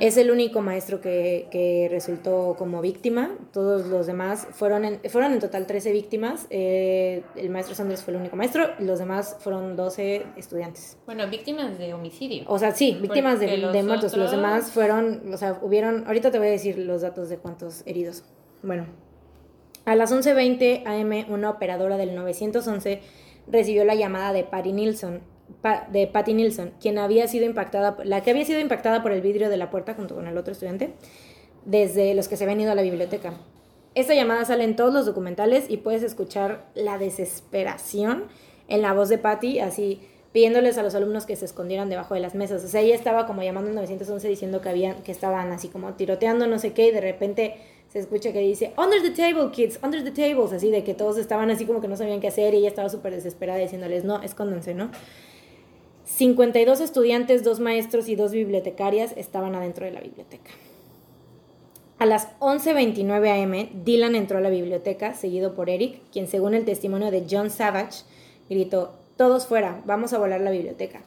[0.00, 3.36] Es el único maestro que, resultó como víctima.
[3.52, 6.46] Todos los demás fueron en, fueron en total 13 víctimas.
[6.50, 8.70] Eh, el maestro Sanders fue el único maestro.
[8.78, 10.96] Los demás fueron 12 estudiantes.
[11.06, 12.44] Bueno, víctimas de homicidio.
[12.46, 14.16] O sea, sí, víctimas de, muertos.
[14.16, 17.82] Los demás fueron, o sea, hubieron, ahorita te voy a decir los datos de cuántos
[17.86, 18.24] heridos.
[18.62, 18.86] Bueno,
[19.84, 23.00] a las 11.20 am, una operadora del 911
[23.46, 25.22] recibió la llamada de Patty Nilsson,
[25.90, 29.50] de Patty Nilsson, quien había sido impactada, la que había sido impactada por el vidrio
[29.50, 30.94] de la puerta junto con el otro estudiante,
[31.64, 33.34] desde los que se habían ido a la biblioteca.
[33.94, 38.24] Esta llamada sale en todos los documentales y puedes escuchar la desesperación
[38.68, 40.00] en la voz de Patty, así
[40.32, 42.62] pidiéndoles a los alumnos que se escondieran debajo de las mesas.
[42.64, 45.94] O sea, ella estaba como llamando en 911 diciendo que habían, que estaban así como
[45.94, 47.56] tiroteando, no sé qué, y de repente
[47.88, 51.16] se escucha que dice, under the table, kids, under the tables, así de que todos
[51.16, 54.22] estaban así como que no sabían qué hacer y ella estaba súper desesperada diciéndoles, no,
[54.22, 54.90] escóndanse, ¿no?
[56.08, 60.50] 52 estudiantes, dos maestros y dos bibliotecarias estaban adentro de la biblioteca.
[61.98, 66.64] A las 11.29 am, Dylan entró a la biblioteca, seguido por Eric, quien según el
[66.64, 68.04] testimonio de John Savage,
[68.48, 71.02] gritó, todos fuera, vamos a volar la biblioteca.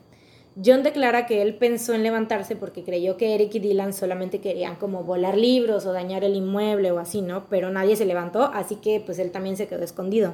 [0.64, 4.76] John declara que él pensó en levantarse porque creyó que Eric y Dylan solamente querían
[4.76, 7.48] como volar libros o dañar el inmueble o así, ¿no?
[7.50, 10.34] Pero nadie se levantó, así que pues él también se quedó escondido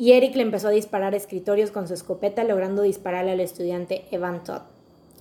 [0.00, 4.42] y Eric le empezó a disparar escritorios con su escopeta, logrando dispararle al estudiante Evan
[4.42, 4.62] Todd.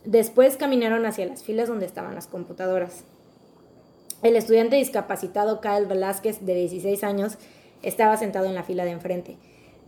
[0.05, 3.03] Después caminaron hacia las filas donde estaban las computadoras.
[4.23, 7.37] El estudiante discapacitado Kyle Velázquez, de 16 años,
[7.83, 9.35] estaba sentado en la fila de enfrente.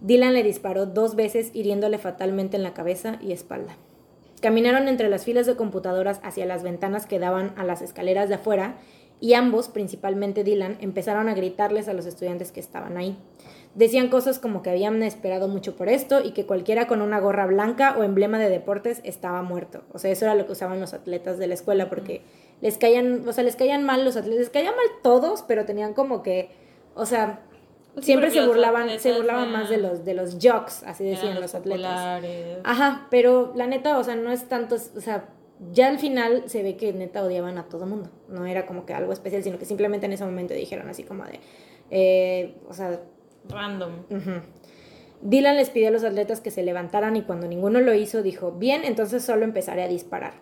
[0.01, 3.77] Dylan le disparó dos veces, hiriéndole fatalmente en la cabeza y espalda.
[4.41, 8.35] Caminaron entre las filas de computadoras hacia las ventanas que daban a las escaleras de
[8.35, 8.75] afuera
[9.21, 13.15] y ambos, principalmente Dylan, empezaron a gritarles a los estudiantes que estaban ahí.
[13.73, 17.45] Decían cosas como que habían esperado mucho por esto y que cualquiera con una gorra
[17.45, 19.83] blanca o emblema de deportes estaba muerto.
[19.93, 22.21] O sea, eso era lo que usaban los atletas de la escuela porque
[22.59, 25.93] les caían, o sea, les caían mal los atletas, les caían mal todos, pero tenían
[25.93, 26.49] como que,
[26.95, 27.41] o sea,
[27.93, 31.55] pues siempre se burlaban, se burlaban más de los de los jocks, así decían los,
[31.55, 32.23] atletas.
[32.63, 35.29] Ajá, pero la neta, o sea, no es tanto, o sea,
[35.71, 38.09] ya al final se ve que neta odiaban a todo mundo.
[38.27, 41.25] No era como que algo especial, sino que simplemente en ese momento dijeron así como
[41.25, 41.39] de,
[41.89, 42.99] eh, o sea,
[43.49, 43.91] Random.
[45.21, 48.53] Dylan les pidió a los atletas que se levantaran y cuando ninguno lo hizo dijo,
[48.53, 50.33] bien, entonces solo empezaré a disparar.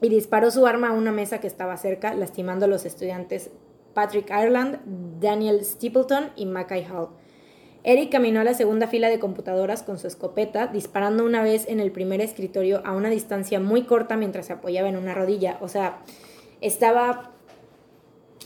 [0.00, 3.50] Y disparó su arma a una mesa que estaba cerca, lastimando a los estudiantes
[3.94, 4.80] Patrick Ireland,
[5.20, 7.08] Daniel Stapleton y Mackay Hall.
[7.82, 11.78] Eric caminó a la segunda fila de computadoras con su escopeta, disparando una vez en
[11.78, 15.56] el primer escritorio a una distancia muy corta mientras se apoyaba en una rodilla.
[15.60, 16.00] O sea,
[16.60, 17.35] estaba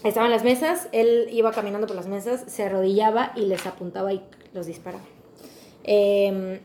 [0.05, 4.23] estaban las mesas, él iba caminando por las mesas, se arrodillaba y les apuntaba y
[4.53, 5.05] los disparaba.
[5.85, 6.61] Em,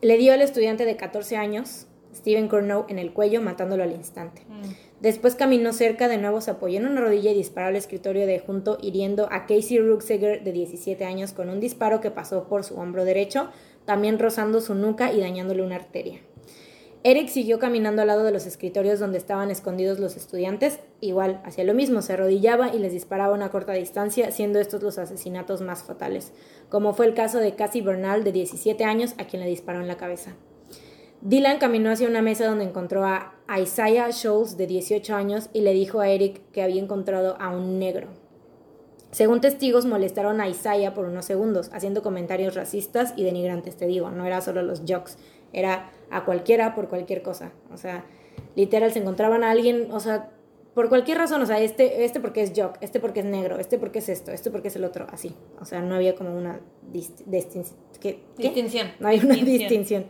[0.00, 4.42] le dio al estudiante de 14 años, Stephen Cornow, en el cuello, matándolo al instante.
[4.48, 4.62] Mm.
[5.00, 8.40] Después caminó cerca, de nuevo se apoyó en una rodilla y disparó al escritorio de
[8.40, 12.76] junto, hiriendo a Casey Ruxiger, de 17 años, con un disparo que pasó por su
[12.76, 13.50] hombro derecho,
[13.84, 16.20] también rozando su nuca y dañándole una arteria.
[17.04, 21.62] Eric siguió caminando al lado de los escritorios donde estaban escondidos los estudiantes, igual, hacía
[21.62, 25.60] lo mismo, se arrodillaba y les disparaba a una corta distancia, siendo estos los asesinatos
[25.60, 26.32] más fatales,
[26.68, 29.86] como fue el caso de Cassie Bernal, de 17 años, a quien le disparó en
[29.86, 30.34] la cabeza.
[31.20, 35.72] Dylan caminó hacia una mesa donde encontró a Isaiah Scholes, de 18 años, y le
[35.72, 38.08] dijo a Eric que había encontrado a un negro.
[39.10, 44.10] Según testigos, molestaron a Isaiah por unos segundos, haciendo comentarios racistas y denigrantes, te digo,
[44.10, 45.12] no era solo los jokes,
[45.52, 47.52] era a cualquiera por cualquier cosa.
[47.72, 48.04] O sea,
[48.56, 50.30] literal, se encontraban a alguien, o sea,
[50.74, 53.78] por cualquier razón, o sea, este, este porque es joke, este porque es negro, este
[53.78, 55.34] porque es esto, este porque es el otro, así.
[55.60, 56.60] O sea, no había como una
[56.92, 57.66] dist- distin-
[58.00, 58.20] ¿qué?
[58.36, 58.44] ¿Qué?
[58.44, 58.88] Distinción.
[59.00, 59.58] No hay una Distinción.
[59.58, 60.06] distinción.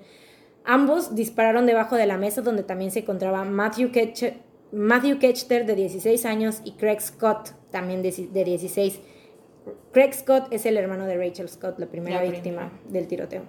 [0.65, 4.35] Ambos dispararon debajo de la mesa donde también se encontraba Matthew, Ketch-
[4.73, 9.01] Matthew Ketchter de 16 años y Craig Scott también de, de 16.
[9.93, 12.93] Craig Scott es el hermano de Rachel Scott, la primera La víctima primera.
[12.93, 13.43] del tiroteo.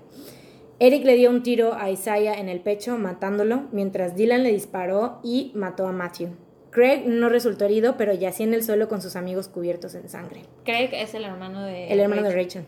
[0.80, 5.20] Eric le dio un tiro a Isaiah en el pecho, matándolo, mientras Dylan le disparó
[5.24, 6.30] y mató a Matthew.
[6.72, 10.44] Craig no resultó herido, pero yacía en el suelo con sus amigos cubiertos en sangre.
[10.64, 11.88] Craig es el hermano de.
[11.92, 12.64] El hermano de Rachel.
[12.64, 12.66] Rachel.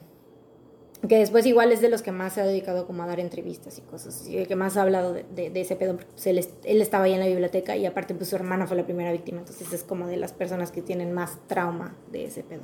[1.08, 3.78] Que después igual es de los que más se ha dedicado como a dar entrevistas
[3.80, 6.38] y cosas así, el que más ha hablado de, de- de ese pedo, pues, él,
[6.38, 9.12] es- él estaba ahí en la biblioteca y aparte pues su hermana fue la primera
[9.12, 12.62] víctima, entonces es como de las personas que tienen más trauma de ese pedo.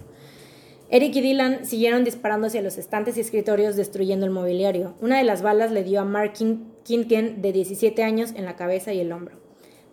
[0.89, 4.93] Eric y Dylan siguieron disparando hacia los estantes y escritorios destruyendo el mobiliario.
[5.01, 8.55] Una de las balas le dio a Mark Kin- Kinken de 17 años en la
[8.55, 9.35] cabeza y el hombro.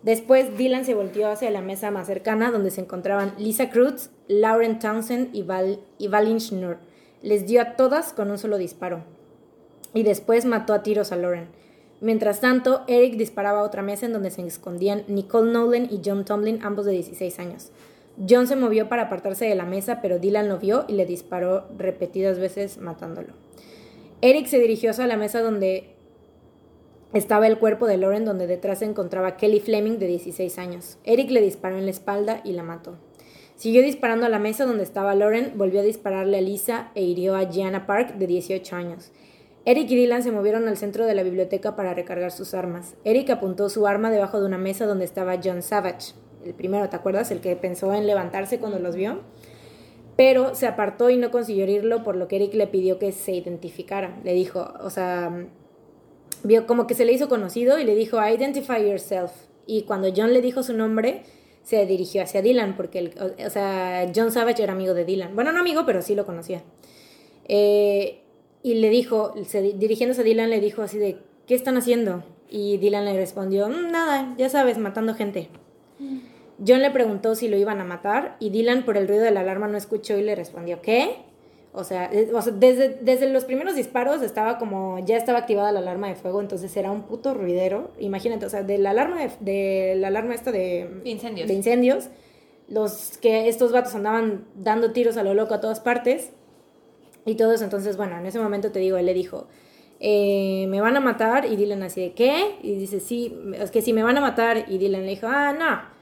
[0.03, 4.79] Después Dylan se volteó hacia la mesa más cercana donde se encontraban Lisa Cruz, Lauren
[4.79, 6.77] Townsend y, Val y Valin Schnur.
[7.21, 9.03] Les dio a todas con un solo disparo.
[9.93, 11.47] Y después mató a tiros a Lauren.
[12.01, 16.23] Mientras tanto, Eric disparaba a otra mesa en donde se escondían Nicole Nolan y John
[16.23, 17.71] Tomlin, ambos de 16 años.
[18.17, 21.65] John se movió para apartarse de la mesa, pero Dylan lo vio y le disparó
[21.77, 23.33] repetidas veces matándolo.
[24.21, 25.95] Eric se dirigió hacia la mesa donde
[27.13, 30.97] estaba el cuerpo de Lauren, donde detrás se encontraba Kelly Fleming de 16 años.
[31.03, 32.97] Eric le disparó en la espalda y la mató.
[33.55, 37.35] Siguió disparando a la mesa donde estaba Lauren, volvió a dispararle a Lisa e hirió
[37.35, 39.11] a Gianna Park de 18 años.
[39.63, 42.95] Eric y Dylan se movieron al centro de la biblioteca para recargar sus armas.
[43.03, 46.13] Eric apuntó su arma debajo de una mesa donde estaba John Savage,
[46.45, 47.31] el primero, ¿te acuerdas?
[47.31, 49.21] El que pensó en levantarse cuando los vio.
[50.15, 53.33] Pero se apartó y no consiguió herirlo, por lo que Eric le pidió que se
[53.33, 54.17] identificara.
[54.23, 55.47] Le dijo, o sea,
[56.43, 59.31] vio como que se le hizo conocido y le dijo, identify yourself.
[59.67, 61.23] Y cuando John le dijo su nombre,
[61.63, 65.35] se dirigió hacia Dylan, porque, o, sea, John Savage era amigo de Dylan.
[65.35, 66.63] Bueno, no amigo, pero sí lo conocía.
[67.47, 68.21] Eh,
[68.61, 72.23] y le dijo, se, dirigiéndose a Dylan, le dijo así de, ¿qué están haciendo?
[72.49, 75.49] Y Dylan le respondió, "Mm, nada, ya sabes, matando gente.
[76.65, 79.41] John le preguntó si lo iban a matar y Dylan por el ruido de la
[79.41, 81.17] alarma no escuchó y le respondió, ¿qué?
[81.73, 85.73] O sea, eh, o sea, desde, desde los primeros disparos estaba como, ya estaba activada
[85.73, 87.91] la alarma de fuego, entonces era un puto ruidero.
[87.99, 91.49] Imagínate, o sea, de la alarma, de, de la alarma esta de, Incendios.
[91.49, 92.07] de incendios,
[92.69, 96.31] los que estos vatos andaban dando tiros a lo loco a todas partes
[97.25, 97.65] y todo eso.
[97.65, 99.47] Entonces, bueno, en ese momento te digo, él le dijo,
[99.99, 102.55] eh, me van a matar y Dylan así de, ¿qué?
[102.63, 105.51] Y dice, sí, es que si me van a matar y Dylan le dijo, ah,
[105.51, 105.94] no.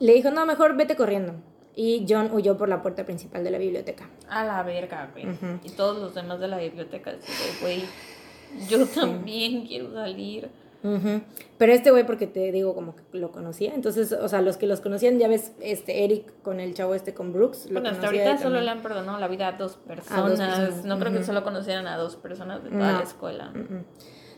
[0.00, 1.34] Le dijo, no, mejor vete corriendo.
[1.74, 4.08] Y John huyó por la puerta principal de la biblioteca.
[4.28, 5.28] a la verga, güey.
[5.28, 5.60] Ujú.
[5.64, 7.12] Y todos los demás de la biblioteca
[7.60, 7.84] güey,
[8.68, 10.50] yo también quiero salir.
[10.82, 11.20] Ujú.
[11.56, 13.74] Pero este güey, porque te digo, como que lo conocía.
[13.74, 17.14] Entonces, o sea, los que los conocían, ya ves, este Eric con el chavo este
[17.14, 17.66] con Brooks.
[17.66, 20.38] Lo Bueno, hasta ahorita solo le han perdonado la vida a dos personas.
[20.38, 22.98] personas, No creo que solo conocieran a dos personas de toda No.
[22.98, 23.50] la escuela.
[23.54, 23.84] Mm-mm.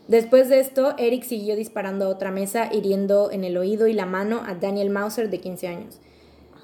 [0.07, 4.05] Después de esto, Eric siguió disparando a otra mesa, hiriendo en el oído y la
[4.05, 5.99] mano a Daniel Mauser, de 15 años.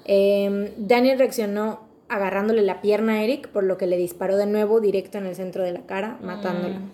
[0.04, 4.80] Em, Daniel reaccionó agarrándole la pierna a Eric, por lo que le disparó de nuevo
[4.80, 6.18] directo en el centro de la cara.
[6.22, 6.90] Mm.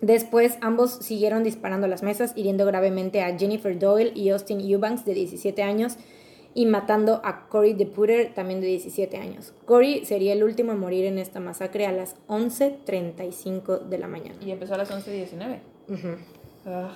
[0.00, 5.04] Después, ambos siguieron disparando a las mesas, hiriendo gravemente a Jennifer Doyle y Austin Eubanks,
[5.04, 5.96] de 17 años,
[6.54, 9.52] y matando a Cory DePutter, también de 17 años.
[9.66, 14.36] Cory sería el último en morir en esta masacre a las 11.35 de la mañana.
[14.44, 15.58] Y empezó a las 11.19.
[15.88, 16.08] Ujú.
[16.66, 16.90] Ugh.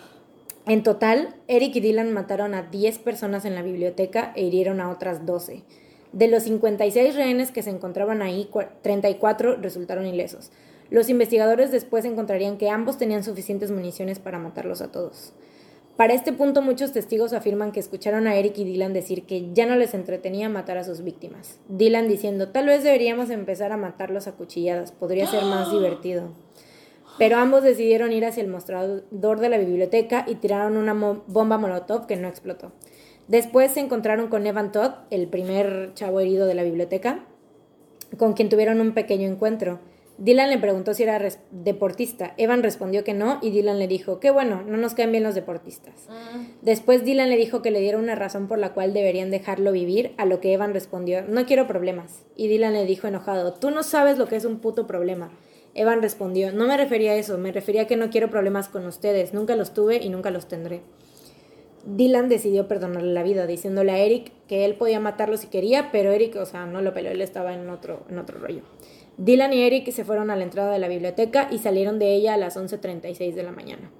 [0.66, 4.90] En total, Eric y Dylan mataron a 10 personas en la biblioteca e hirieron a
[4.90, 5.62] otras 12.
[6.12, 10.50] De los 56 rehenes que se encontraban ahí, cua- 34 resultaron ilesos.
[10.90, 15.32] Los investigadores después encontrarían que ambos tenían suficientes municiones para matarlos a todos.
[15.96, 19.64] Para este punto muchos testigos afirman que escucharon a Eric y Dylan decir que ya
[19.64, 21.60] no les entretenía matar a sus víctimas.
[21.68, 26.32] Dylan diciendo, tal vez deberíamos empezar a matarlos a cuchilladas, podría ser más divertido.
[27.16, 32.06] Pero ambos decidieron ir hacia el mostrador de la biblioteca y tiraron una bomba molotov
[32.06, 32.72] que no explotó.
[33.28, 37.24] Después se encontraron con Evan Todd, el primer chavo herido de la biblioteca,
[38.18, 39.78] con quien tuvieron un pequeño encuentro.
[40.16, 42.34] Dylan le preguntó si era deportista.
[42.36, 45.34] Evan respondió que no y Dylan le dijo, qué bueno, no nos caen bien los
[45.34, 46.08] deportistas.
[46.08, 46.62] Mm.
[46.62, 50.14] Después Dylan le dijo que le diera una razón por la cual deberían dejarlo vivir,
[50.16, 52.22] a lo que Evan respondió, no quiero problemas.
[52.36, 55.32] Y Dylan le dijo enojado, tú no sabes lo que es un puto problema.
[55.74, 58.86] Evan respondió, no me refería a eso, me refería a que no quiero problemas con
[58.86, 60.82] ustedes, nunca los tuve y nunca los tendré.
[61.86, 66.12] Dylan decidió perdonarle la vida, diciéndole a Eric que él podía matarlo si quería, pero
[66.12, 68.62] Eric, o sea, no lo peló, él estaba en otro, en otro rollo.
[69.16, 72.34] Dylan y Eric se fueron a la entrada de la biblioteca y salieron de ella
[72.34, 73.90] a las 11.36 de la mañana.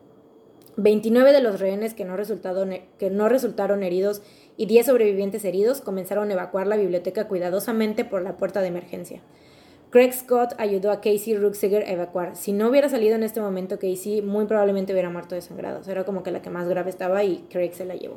[0.76, 4.22] 29 de los rehenes que no, resultaron heridos
[4.56, 9.22] y 10 sobrevivientes heridos comenzaron a evacuar la biblioteca cuidadosamente por la puerta de emergencia.
[9.90, 12.34] Craig Scott ayudó a Casey Ruxiger a evacuar.
[12.34, 15.88] Si no hubiera salido en este momento, Casey muy probablemente hubiera muerto desangrado.
[15.88, 18.16] Era como que la que más grave estaba y Craig se la llevó.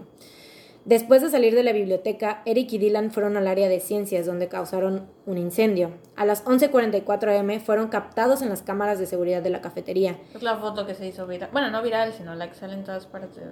[0.88, 4.48] Después de salir de la biblioteca, Eric y Dylan fueron al área de ciencias donde
[4.48, 5.92] causaron un incendio.
[6.16, 10.18] A las 11:44 am fueron captados en las cámaras de seguridad de la cafetería.
[10.34, 11.50] Es la foto que se hizo viral.
[11.52, 13.44] Bueno, no viral, sino la que sale en todas partes.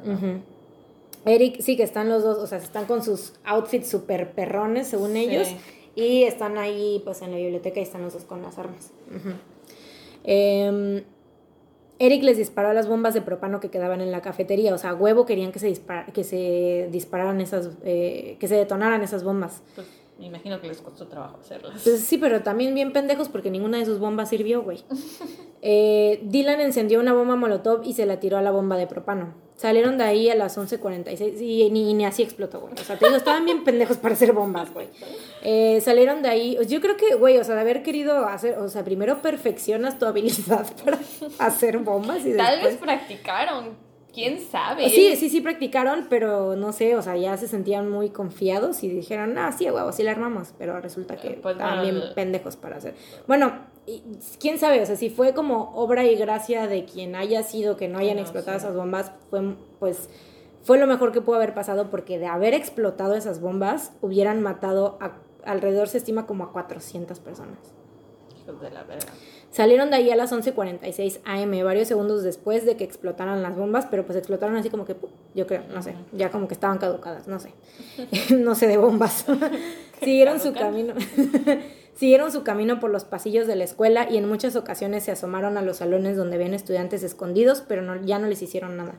[1.25, 5.17] Eric, sí que están los dos, o sea, están con sus outfits super perrones, según
[5.17, 5.49] ellos.
[5.93, 8.91] Y están ahí, pues, en la biblioteca y están los dos con las armas.
[10.23, 11.03] Em,
[11.99, 14.73] Eric les disparó las bombas de propano que quedaban en la cafetería.
[14.73, 15.73] O sea, huevo querían que se,
[16.13, 19.61] que se dispararan esas, eh, que se detonaran esas bombas.
[19.75, 21.81] Pues me imagino que les costó trabajo hacerlas.
[21.83, 24.83] Pues, sí, pero también bien pendejos porque ninguna de sus bombas sirvió, güey.
[25.67, 29.33] Eh, Dylan encendió una bomba molotov y se la tiró a la bomba de propano.
[29.55, 32.73] Salieron de ahí a las 11.46 y ni, ni así explotó, güey.
[32.73, 34.89] O sea, te digo, estaban bien pendejos para hacer bombas, güey.
[35.41, 36.57] Eh, salieron de ahí.
[36.67, 40.05] Yo creo que, güey, o sea, de haber querido hacer, o sea, primero perfeccionas tu
[40.05, 40.99] habilidad para
[41.39, 43.75] hacer bombas y Tal vez practicaron
[44.15, 44.89] quién sabe.
[44.89, 48.89] Sí, sí, sí practicaron, pero no sé, o sea, ya se sentían muy confiados y
[48.89, 52.77] dijeron, ah, sí, huevo, sí la armamos, pero resulta que pues, estaban bien pendejos para
[52.77, 52.95] hacer.
[53.27, 53.53] Bueno,
[54.39, 57.89] quién sabe, o sea, si fue como obra y gracia de quien haya sido que
[57.89, 60.09] no hayan explotado esas bombas, fue pues
[60.63, 64.97] fue lo mejor que pudo haber pasado porque de haber explotado esas bombas hubieran matado
[64.99, 67.59] a, alrededor se estima como a 400 personas.
[68.47, 69.13] de la verdad.
[69.55, 73.87] Salieron de ahí a las 11:46 am, varios segundos después de que explotaran las bombas,
[73.89, 74.97] pero pues explotaron así como que,
[75.33, 77.51] yo creo, no sé, ya como que estaban caducadas, no sé,
[78.35, 79.25] no sé de bombas.
[80.01, 80.93] Siguieron su camino.
[81.95, 85.57] Siguieron su camino por los pasillos de la escuela y en muchas ocasiones se asomaron
[85.57, 88.95] a los salones donde ven estudiantes escondidos, pero ya no les hicieron nada.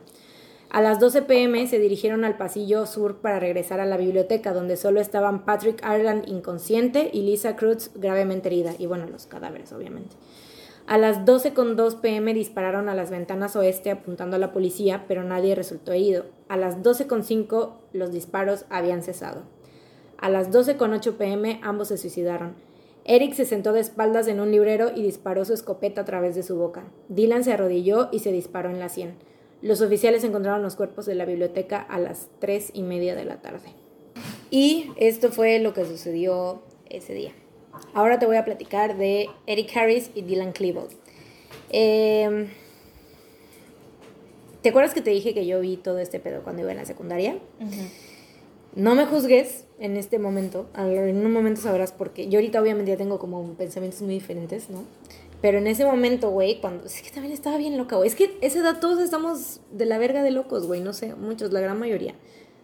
[0.71, 4.75] A las 12 pm se dirigieron al pasillo sur para regresar a la biblioteca, donde
[4.75, 10.15] solo estaban Patrick Ireland inconsciente y Lisa Cruz gravemente herida, y bueno, los cadáveres, obviamente.
[10.87, 15.53] A las 12.2 pm dispararon a las ventanas oeste apuntando a la policía, pero nadie
[15.53, 16.23] resultó herido.
[16.47, 19.43] A las 12.5 los disparos habían cesado.
[20.17, 22.55] A las 12.8 pm ambos se suicidaron.
[23.03, 26.43] Eric se sentó de espaldas en un librero y disparó su escopeta a través de
[26.43, 26.85] su boca.
[27.09, 29.15] Dylan se arrodilló y se disparó en la sien.
[29.61, 33.41] Los oficiales encontraron los cuerpos de la biblioteca a las tres y media de la
[33.41, 33.73] tarde.
[34.51, 37.33] Y esto fue lo que sucedió ese día.
[37.93, 40.91] Ahora te voy a platicar de Eric Harris y Dylan Klebold.
[41.69, 42.47] Em,
[44.61, 46.85] ¿Te acuerdas que te dije que yo vi todo este pedo cuando iba en la
[46.85, 47.37] secundaria?
[48.75, 50.67] No me juzgues en este momento.
[50.75, 52.27] En un momento sabrás por qué.
[52.27, 54.83] Yo ahorita obviamente ya tengo como pensamientos muy diferentes, ¿no?
[55.41, 56.85] Pero en ese momento, güey, cuando...
[56.85, 58.09] Es que también estaba bien loca, güey.
[58.09, 60.81] Es que esa edad todos estamos de la verga de locos, güey.
[60.81, 62.15] No sé, muchos, la gran mayoría.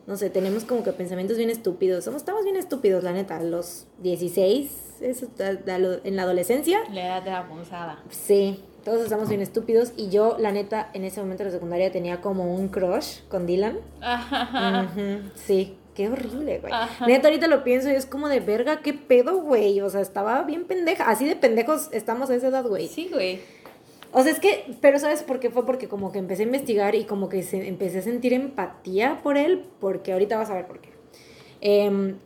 [0.06, 2.04] No sé, tenemos como que pensamientos bien estúpidos.
[2.04, 3.42] Somos, estamos bien estúpidos, la neta.
[3.42, 4.72] Los 16,
[5.02, 6.80] en la adolescencia.
[6.92, 8.04] La edad de la punzada.
[8.10, 9.94] Sí, todos estamos bien estúpidos.
[9.98, 13.46] Y yo, la neta, en ese momento de la secundaria tenía como un crush con
[13.46, 13.78] Dylan.
[15.36, 16.74] sí, Qué horrible, güey.
[17.08, 19.80] Neta, ahorita lo pienso y es como de verga, qué pedo, güey.
[19.82, 21.08] O sea, estaba bien pendeja.
[21.10, 22.88] Así de pendejos estamos a esa edad, güey.
[22.88, 23.42] Sí, güey.
[24.12, 25.66] O sea, es que, pero ¿sabes por qué fue?
[25.66, 29.38] Porque como que empecé a investigar y como que se, empecé a sentir empatía por
[29.38, 30.90] él, porque ahorita vas a ver por qué.
[31.62, 32.18] Em,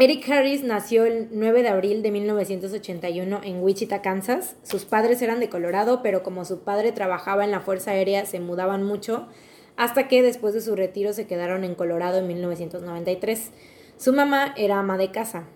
[0.00, 4.54] Eric Harris nació el 9 de abril de 1981 en Wichita, Kansas.
[4.62, 8.38] Sus padres eran de Colorado, pero como su padre trabajaba en la Fuerza Aérea, se
[8.38, 9.26] mudaban mucho
[9.74, 13.50] hasta que después de su retiro se quedaron en Colorado en 1993.
[13.96, 15.48] Su mamá era ama de casa.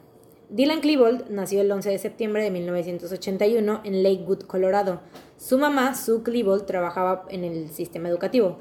[0.50, 5.02] Dylan Klebold nació el 11 de septiembre de 1981 en Lakewood, Colorado.
[5.36, 8.58] Su mamá, Sue Klebold, trabajaba en el sistema educativo.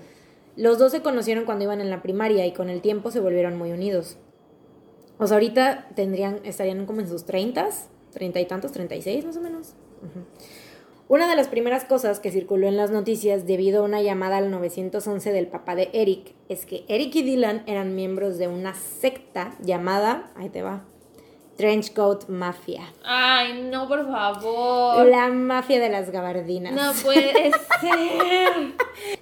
[0.55, 3.57] Los dos se conocieron cuando iban en la primaria y con el tiempo se volvieron
[3.57, 4.19] muy unidos.
[5.21, 7.69] O sea, ahorita tendrían, estarían como en sus 30,
[8.11, 9.75] 30 y tantos, 36 más o menos.
[11.07, 14.49] Una de las primeras cosas que circuló en las noticias debido a una llamada al
[14.49, 19.55] 911 del papá de Eric es que Eric y Dylan eran miembros de una secta
[19.61, 20.85] llamada, ahí te va,
[21.57, 22.81] Trenchcoat Mafia.
[23.03, 25.05] Ay, no, por favor.
[25.05, 26.73] La mafia de las gabardinas.
[26.73, 28.73] No puede ser.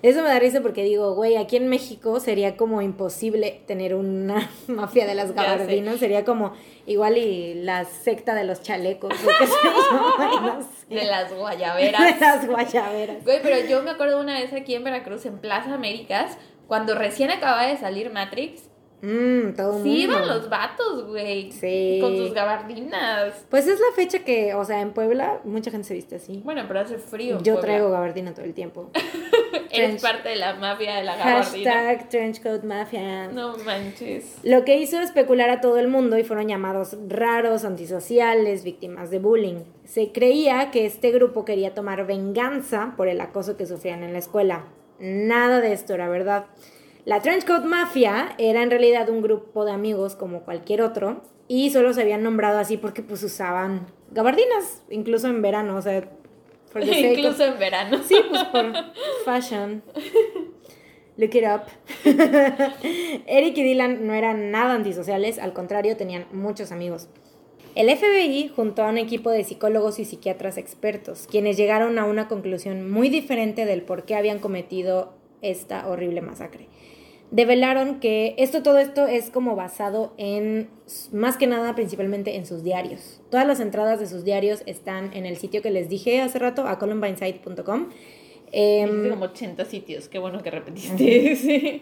[0.01, 4.49] Eso me da risa porque digo, güey, aquí en México sería como imposible tener una
[4.67, 5.97] mafia de las gabardinas.
[5.99, 6.53] Sería como
[6.86, 9.11] igual y la secta de los chalecos.
[9.13, 10.95] o qué sé yo, no sé.
[10.95, 12.01] De las guayaberas.
[12.19, 13.23] De las guayaberas.
[13.25, 17.32] Güey, pero yo me acuerdo una vez aquí en Veracruz, en Plaza Américas, cuando recién
[17.32, 18.68] acababa de salir Matrix.
[19.02, 19.89] Mmm, todo Sí, mundo.
[19.97, 21.52] iban los vatos, güey.
[21.52, 22.00] Sí.
[22.02, 23.45] Con sus gabardinas.
[23.50, 26.41] Pues es la fecha que, o sea, en Puebla mucha gente se viste así.
[26.43, 27.38] Bueno, pero hace frío.
[27.38, 27.62] Yo Puebla.
[27.62, 28.89] traigo gabardina todo el tiempo.
[29.72, 31.72] Eres parte de la mafia de la gabardina.
[31.72, 33.28] Hashtag Trenchcoat Mafia.
[33.28, 34.38] No manches.
[34.43, 39.20] Lo que hizo especular a todo el mundo y fueron llamados raros, antisociales, víctimas de
[39.20, 39.64] bullying.
[39.86, 44.20] Se creía que este grupo quería tomar venganza por el acoso que sufrían en la
[44.20, 44.66] escuela.
[45.00, 46.45] Nada de esto era verdad.
[47.10, 51.91] La Trenchcoat Mafia era en realidad un grupo de amigos como cualquier otro y solo
[51.91, 56.07] se habían nombrado así porque pues usaban gabardinas, incluso en verano, o sea,
[56.80, 57.97] Incluso en verano.
[58.03, 58.72] Sí, pues por
[59.26, 59.82] fashion.
[61.18, 61.62] Look it up.
[63.26, 67.10] Eric y Dylan no eran nada antisociales, al contrario, tenían muchos amigos.
[67.74, 72.28] El FBI juntó a un equipo de psicólogos y psiquiatras expertos, quienes llegaron a una
[72.28, 76.68] conclusión muy diferente del por qué habían cometido esta horrible masacre.
[77.32, 80.69] Develaron que esto, todo esto es como basado en,
[81.11, 83.21] más que nada, principalmente en sus diarios.
[83.30, 86.67] Todas las entradas de sus diarios están en el sitio que les dije hace rato,
[86.67, 87.89] a columbineside.com.
[88.51, 90.09] Em, Dijiste como 80 sitios.
[90.09, 91.36] Qué bueno que repetiste.
[91.36, 91.82] Sí.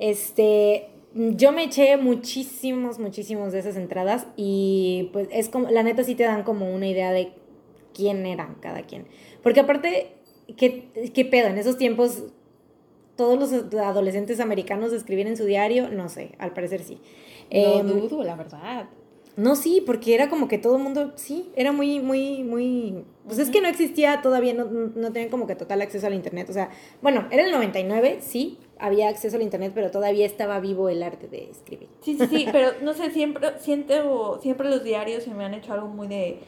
[0.00, 6.04] Este, yo me eché muchísimos, muchísimos de esas entradas y pues es como, la neta
[6.04, 7.32] sí te dan como una idea de
[7.94, 9.06] quién eran cada quien.
[9.42, 10.12] Porque aparte,
[10.56, 11.48] ¿qué, qué pedo?
[11.48, 12.24] En esos tiempos,
[13.18, 17.00] todos los adolescentes americanos escribían en su diario, no sé, al parecer sí.
[17.52, 18.88] No Em, dudo, la verdad.
[19.36, 23.04] no, sí, porque era como que todo el mundo, sí, era muy, muy, muy...
[23.26, 26.48] Pues es que no existía todavía, no, no tenían como que total acceso al Internet.
[26.48, 26.70] O sea,
[27.02, 31.26] bueno, era el 99, sí, había acceso al Internet, pero todavía estaba vivo el arte
[31.26, 31.88] de escribir.
[32.02, 35.72] Sí, sí, sí, pero no sé, siempre, siento, siempre los diarios se me han hecho
[35.72, 36.38] algo muy de,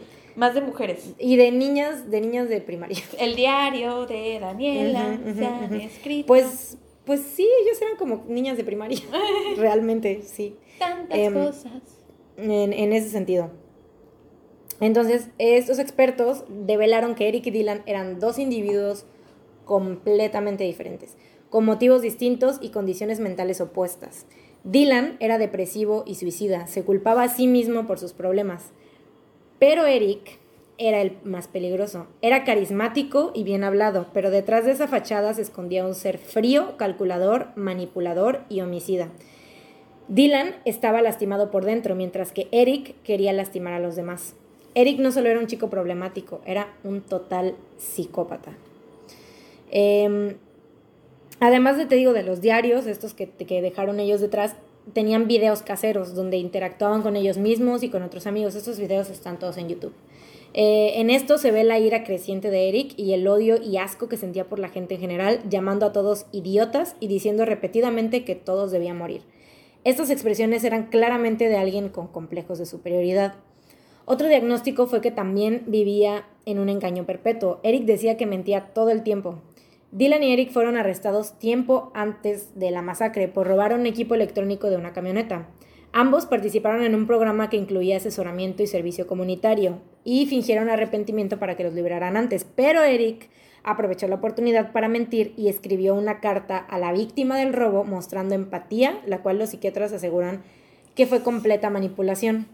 [0.40, 1.14] más de mujeres.
[1.18, 2.98] Y de niñas, de niñas de primaria.
[3.18, 5.18] El diario de Daniela
[5.70, 9.00] se escrito Pues, pues sí, ellos eran como niñas de primaria.
[9.56, 10.56] Realmente, sí.
[10.78, 11.82] tantas em, cosas.
[12.38, 13.50] en, en ese sentido.
[14.80, 19.04] Entonces, estos expertos develaron que Eric y Dylan eran dos individuos
[19.66, 21.18] completamente diferentes,
[21.50, 24.24] con motivos distintos y condiciones mentales opuestas.
[24.64, 28.72] Dylan era depresivo y suicida, se culpaba a sí mismo por sus problemas,
[29.60, 30.40] pero Eric
[30.78, 32.06] era el más peligroso.
[32.22, 36.78] Era carismático y bien hablado, pero detrás de esa fachada se escondía un ser frío,
[36.78, 39.08] calculador, manipulador y homicida.
[40.08, 44.34] Dylan estaba lastimado por dentro, mientras que Eric quería lastimar a los demás.
[44.74, 48.56] Eric no solo era un chico problemático, era un total psicópata.
[49.70, 50.36] Em,
[51.40, 54.56] además de, te digo, de los diarios, estos que, que dejaron ellos detrás,
[54.92, 58.54] tenían videos caseros donde interactuaban con ellos mismos y con otros amigos.
[58.54, 59.92] Estos videos están todos en YouTube.
[60.52, 64.08] Eh, en esto se ve la ira creciente de Eric y el odio y asco
[64.08, 68.34] que sentía por la gente en general, llamando a todos idiotas y diciendo repetidamente que
[68.34, 69.22] todos debían morir.
[69.84, 73.34] Estas expresiones eran claramente de alguien con complejos de superioridad.
[74.04, 77.60] Otro diagnóstico fue que también vivía en un engaño perpetuo.
[77.62, 79.38] Eric decía que mentía todo el tiempo.
[79.92, 84.70] Dylan y Eric fueron arrestados tiempo antes de la masacre por robar un equipo electrónico
[84.70, 85.48] de una camioneta.
[85.92, 91.56] Ambos participaron en un programa que incluía asesoramiento y servicio comunitario y fingieron arrepentimiento para
[91.56, 93.28] que los liberaran antes, pero Eric
[93.64, 98.36] aprovechó la oportunidad para mentir y escribió una carta a la víctima del robo mostrando
[98.36, 100.44] empatía, la cual los psiquiatras aseguran
[100.94, 102.46] que fue completa manipulación.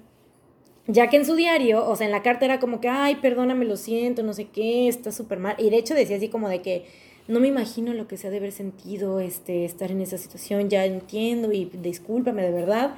[0.86, 3.64] Ya que en su diario, o sea, en la carta era como que, ay, perdóname,
[3.64, 5.56] lo siento, no sé qué, está súper mal.
[5.58, 6.86] Y de hecho decía así como de que,
[7.28, 10.70] no me imagino lo que se ha de haber sentido este, estar en esa situación,
[10.70, 12.94] ya entiendo y discúlpame de verdad.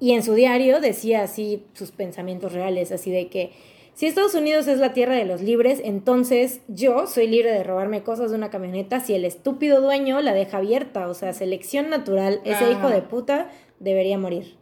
[0.00, 3.52] Y en su diario decía así sus pensamientos reales, así de que
[3.94, 8.02] si Estados Unidos es la tierra de los libres, entonces yo soy libre de robarme
[8.02, 11.06] cosas de una camioneta si el estúpido dueño la deja abierta.
[11.06, 12.72] O sea, selección natural, ese Ajá.
[12.72, 14.56] hijo de puta debería morir.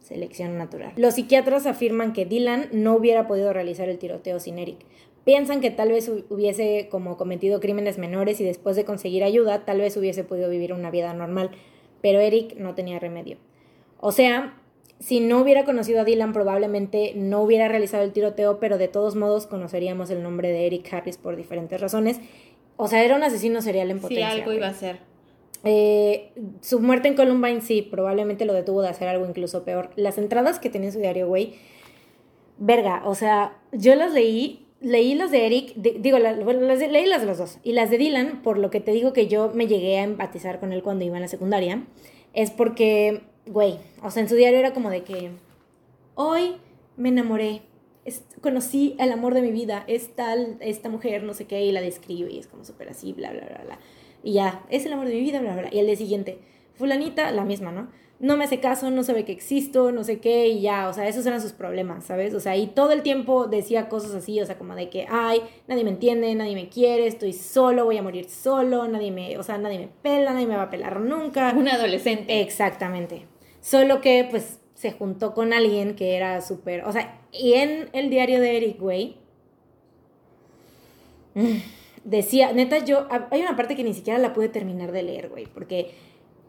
[0.00, 0.92] Selección natural.
[0.96, 4.78] Los psiquiatras afirman que Dylan no hubiera podido realizar el tiroteo sin Eric.
[5.24, 9.64] Piensan que tal vez hu- hubiese como cometido crímenes menores y después de conseguir ayuda,
[9.64, 11.50] tal vez hubiese podido vivir una vida normal,
[12.02, 13.38] pero Eric no tenía remedio.
[14.00, 14.60] O sea,
[15.00, 19.16] si no hubiera conocido a Dylan, probablemente no hubiera realizado el tiroteo, pero de todos
[19.16, 22.20] modos conoceríamos el nombre de Eric Harris por diferentes razones.
[22.76, 24.30] O sea, era un asesino serial en potencia.
[24.30, 24.98] Sí, algo iba a ser.
[25.64, 29.88] Eh, su muerte en Columbine sí, probablemente lo detuvo de hacer algo incluso peor.
[29.96, 31.54] Las entradas que tenía en su diario, güey,
[32.58, 36.78] verga, o sea, yo las leí, leí las de Eric, di- digo, la- bueno, las
[36.78, 39.12] de- leí las de los dos, y las de Dylan, por lo que te digo
[39.12, 41.84] que yo me llegué a empatizar con él cuando iba en la secundaria,
[42.34, 45.30] es porque, güey, o sea, en su diario era como de que,
[46.14, 46.56] hoy
[46.96, 47.62] me enamoré,
[48.04, 51.72] es- conocí el amor de mi vida, es tal, esta mujer, no sé qué, y
[51.72, 53.78] la describe, y es como súper así, bla, bla, bla, bla.
[54.22, 55.68] Y ya, es el amor de mi vida, bla, bla.
[55.72, 56.38] Y el día siguiente,
[56.74, 57.88] fulanita, la misma, ¿no?
[58.20, 61.08] No me hace caso, no sabe que existo, no sé qué, y ya, o sea,
[61.08, 62.32] esos eran sus problemas, ¿sabes?
[62.32, 65.42] O sea, y todo el tiempo decía cosas así, o sea, como de que, ay,
[65.66, 69.42] nadie me entiende, nadie me quiere, estoy solo, voy a morir solo, nadie me, o
[69.42, 71.52] sea, nadie me pela, nadie me va a pelar nunca.
[71.56, 72.40] Un adolescente.
[72.40, 73.26] Exactamente.
[73.60, 76.84] Solo que, pues, se juntó con alguien que era súper.
[76.84, 79.16] O sea, y en el diario de Eric, güey.
[81.34, 81.56] mm,
[82.04, 83.06] Decía, neta, yo.
[83.30, 85.92] Hay una parte que ni siquiera la pude terminar de leer, güey, porque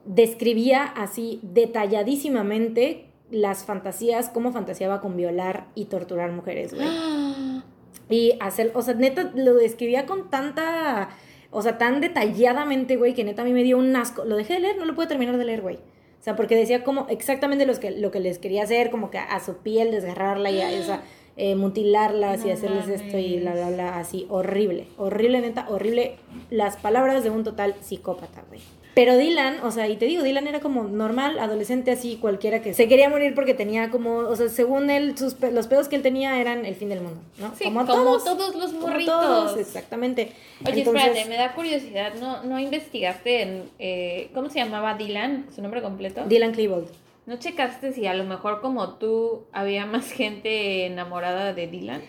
[0.05, 6.87] describía así detalladísimamente las fantasías, cómo fantaseaba con violar y torturar mujeres, güey.
[8.07, 11.09] Y hacer, o sea, neta, lo describía con tanta,
[11.49, 14.25] o sea, tan detalladamente, güey, que neta a mí me dio un asco.
[14.25, 15.77] Lo dejé de leer, no lo pude terminar de leer, güey.
[15.77, 19.17] O sea, porque decía como exactamente los que, lo que les quería hacer, como que
[19.17, 21.01] a su piel desgarrarla y a, o sea,
[21.37, 23.73] eh, mutilarlas y hacerles esto y bla, mames.
[23.73, 26.17] bla, así, horrible, horrible, neta, horrible.
[26.51, 28.61] Las palabras de un total psicópata, güey.
[28.95, 32.73] Pero Dylan, o sea, y te digo, Dylan era como normal, adolescente así, cualquiera que
[32.73, 36.01] se quería morir porque tenía como, o sea, según él, sus, los pedos que él
[36.01, 37.53] tenía eran el fin del mundo, ¿no?
[37.57, 38.25] Sí, como todos
[38.55, 39.21] los como morritos.
[39.21, 40.31] todos, exactamente.
[40.65, 42.13] Oye, Entonces, espérate, me da curiosidad.
[42.15, 43.63] ¿No, no investigaste en.
[43.79, 45.47] eh, ¿Cómo se llamaba Dylan?
[45.53, 46.23] ¿Su nombre completo?
[46.25, 46.87] Dylan Klebold.
[47.25, 52.01] ¿No checaste si a lo mejor como tú había más gente enamorada de Dylan?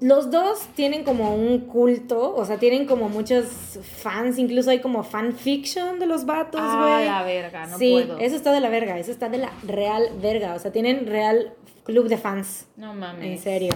[0.00, 3.44] Los dos tienen como un culto, o sea, tienen como muchos
[3.82, 7.04] fans, incluso hay como fanfiction de los vatos, Ah, güey.
[7.06, 8.18] la verga, no sí, puedo.
[8.18, 11.52] eso está de la verga, eso está de la real verga, o sea, tienen real
[11.84, 13.24] club de fans, No mames.
[13.26, 13.72] en serio.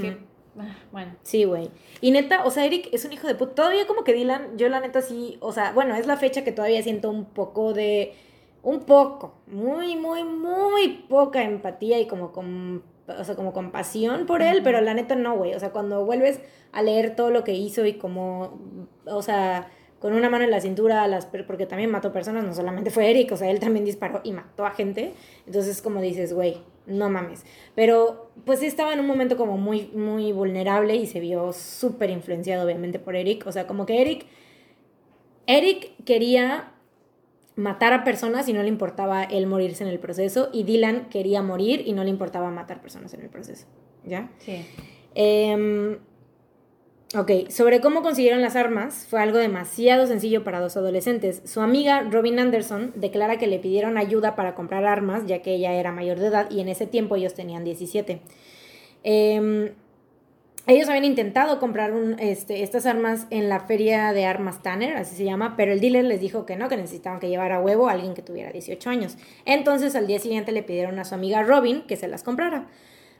[0.00, 0.16] Qué-
[0.58, 1.14] ah, Bueno.
[1.22, 1.70] Sí, güey.
[2.00, 3.54] Y neta, o sea, Eric es un hijo de puta.
[3.54, 6.52] Todavía como que Dylan, yo la neta sí, o sea, bueno, es la fecha que
[6.52, 8.14] todavía siento un poco de,
[8.62, 14.42] un poco, muy, muy, muy poca empatía y como con, o sea, como compasión por
[14.42, 15.54] él, pero la neta no, güey.
[15.54, 16.40] O sea, cuando vuelves
[16.72, 18.58] a leer todo lo que hizo y como,
[19.06, 19.68] o sea,
[20.04, 23.32] con una mano en la cintura, las, porque también mató personas, no solamente fue Eric,
[23.32, 25.14] o sea, él también disparó y mató a gente.
[25.46, 27.46] Entonces, como dices, güey, no mames.
[27.74, 32.10] Pero, pues sí estaba en un momento como muy, muy vulnerable y se vio súper
[32.10, 33.46] influenciado, obviamente, por Eric.
[33.46, 34.26] O sea, como que Eric,
[35.46, 36.73] Eric quería
[37.56, 40.48] matar a personas y no le importaba él morirse en el proceso.
[40.52, 43.66] Y Dylan quería morir y no le importaba matar personas en el proceso.
[44.04, 44.30] ¿Ya?
[44.38, 44.64] Sí.
[45.14, 45.98] Em,
[47.16, 51.42] ok, sobre cómo consiguieron las armas, fue algo demasiado sencillo para dos adolescentes.
[51.44, 55.72] Su amiga Robin Anderson declara que le pidieron ayuda para comprar armas, ya que ella
[55.72, 58.20] era mayor de edad y en ese tiempo ellos tenían 17.
[59.04, 59.70] Em,
[60.66, 65.14] ellos habían intentado comprar un, este, estas armas en la feria de armas Tanner, así
[65.14, 67.88] se llama, pero el dealer les dijo que no, que necesitaban que llevara a huevo
[67.88, 69.16] a alguien que tuviera 18 años.
[69.44, 72.66] Entonces al día siguiente le pidieron a su amiga Robin que se las comprara.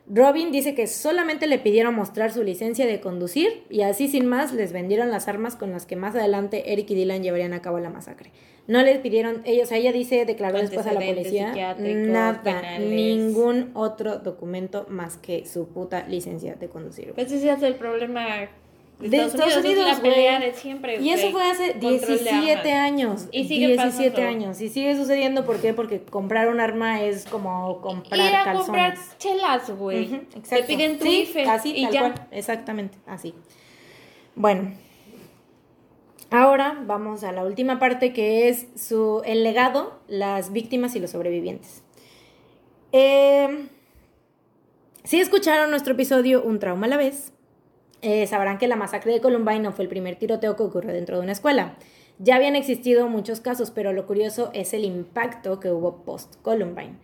[0.06, 4.52] Robin dice que solamente le pidieron mostrar su licencia de conducir y así sin más
[4.52, 7.78] les vendieron las armas con las que más adelante Eric y Dylan llevarían a cabo
[7.78, 8.30] la masacre.
[8.66, 12.90] No les pidieron, ellos, ella dice, declaró después a la policía, nada, penales.
[12.90, 17.12] ningún otro documento más que su puta licencia de conducir.
[17.14, 18.48] Pues ese es el problema
[19.00, 20.50] de, De Estados, Estados Unidos, Unidos, es la pelea güey.
[20.50, 21.00] de siempre.
[21.00, 22.92] Y eso fue hace Control de 17 armas.
[22.92, 23.28] años.
[23.32, 24.28] Y sigue 17 pasando.
[24.28, 24.60] años.
[24.60, 25.74] Y sigue sucediendo, ¿por qué?
[25.74, 28.66] Porque comprar un arma es como comprar Ir a calzones.
[28.66, 30.06] comprar chelas, güey.
[30.06, 30.66] Ujú, Te exacto.
[30.66, 32.00] piden tu Sí, IFE Así, y tal ya.
[32.00, 32.14] cual.
[32.30, 33.34] Exactamente, así.
[34.34, 34.72] Bueno.
[36.30, 41.10] Ahora vamos a la última parte que es su, el legado, las víctimas y los
[41.10, 41.82] sobrevivientes.
[42.92, 43.68] Eh,
[45.04, 47.32] si escucharon nuestro episodio Un trauma a la vez,
[48.04, 51.16] eh, sabrán que la masacre de Columbine no fue el primer tiroteo que ocurrió dentro
[51.16, 51.76] de una escuela.
[52.18, 56.98] Ya habían existido muchos casos, pero lo curioso es el impacto que hubo post-Columbine.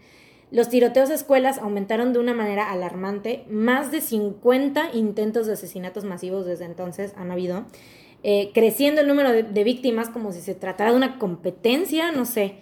[0.51, 3.45] Los tiroteos a escuelas aumentaron de una manera alarmante.
[3.49, 7.65] Más de 50 intentos de asesinatos masivos desde entonces han habido,
[8.23, 12.25] eh, creciendo el número de, de víctimas como si se tratara de una competencia, no
[12.25, 12.57] sé.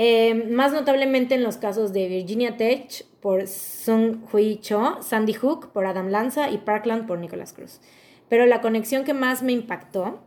[0.00, 5.72] Eh, más notablemente en los casos de Virginia Tech por Sung Hui Cho, Sandy Hook
[5.72, 7.80] por Adam Lanza y Parkland por Nicholas Cruz.
[8.28, 10.20] Pero la conexión que más me impactó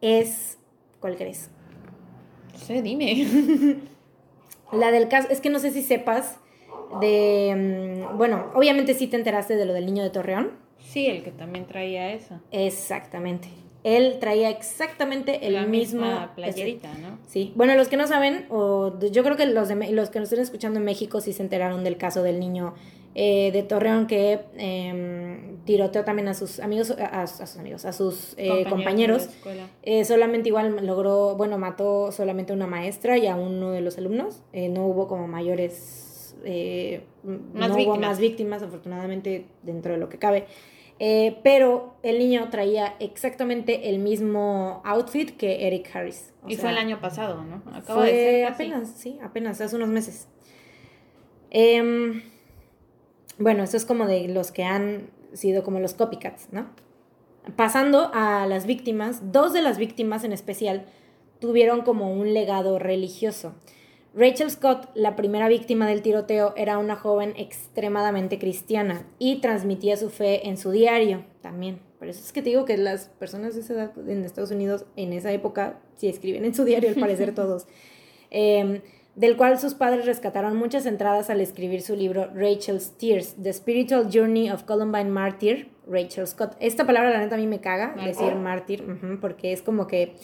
[0.00, 0.58] es,
[1.00, 1.50] ¿cuál crees?
[2.52, 3.26] No sé, dime.
[4.70, 6.36] La del caso, es que no sé si sepas
[7.00, 10.52] de, mm, bueno, obviamente sí te enteraste de lo del niño de Torreón.
[10.78, 12.40] Sí, el que también traía eso.
[12.52, 13.48] Exactamente.
[13.84, 17.18] Él traía exactamente el La mismo misma playerita, ¿no?
[17.28, 20.28] Sí, bueno, los que no saben, o yo creo que los, de, los que nos
[20.28, 22.74] estén escuchando en México sí se enteraron del caso del niño
[23.14, 27.92] eh, de Torreón que eh, tiroteó también a sus amigos, a, a sus amigos, a
[27.92, 29.28] sus eh, compañeros.
[29.82, 33.96] Eh, solamente igual logró, bueno, mató solamente a una maestra y a uno de los
[33.98, 34.42] alumnos.
[34.52, 40.18] Eh, no hubo como mayores, eh, no hubo más víctimas, afortunadamente, dentro de lo que
[40.18, 40.46] cabe.
[41.00, 46.32] Eh, pero el niño traía exactamente el mismo outfit que Eric Harris.
[46.42, 47.62] O y sea, fue el año pasado, ¿no?
[47.72, 48.62] Acaba fue de ser casi.
[48.64, 50.28] apenas, sí, apenas, hace unos meses.
[51.50, 52.22] Em,
[53.38, 56.66] bueno, esto es como de los que han sido como los copycats, ¿no?
[57.54, 60.86] Pasando a las víctimas, dos de las víctimas en especial
[61.40, 63.54] tuvieron como un legado religioso.
[64.14, 70.10] Rachel Scott, la primera víctima del tiroteo, era una joven extremadamente cristiana y transmitía su
[70.10, 71.80] fe en su diario también.
[71.98, 74.86] Por eso es que te digo que las personas de esa edad en Estados Unidos
[74.96, 77.66] en esa época sí escriben en su diario, al parecer todos.
[78.30, 78.82] Eh,
[79.18, 84.08] del cual sus padres rescataron muchas entradas al escribir su libro Rachel's Tears, The Spiritual
[84.12, 86.54] Journey of Columbine Martyr, Rachel Scott.
[86.60, 88.84] Esta palabra la neta a mí me caga, decir mártir,
[89.20, 90.14] porque es como que,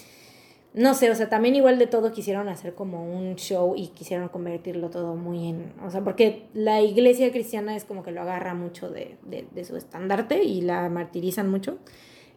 [0.74, 4.28] no sé, o sea, también igual de todo quisieron hacer como un show y quisieron
[4.28, 8.54] convertirlo todo muy en, o sea, porque la iglesia cristiana es como que lo agarra
[8.54, 11.78] mucho de, de- su estandarte y la martirizan mucho.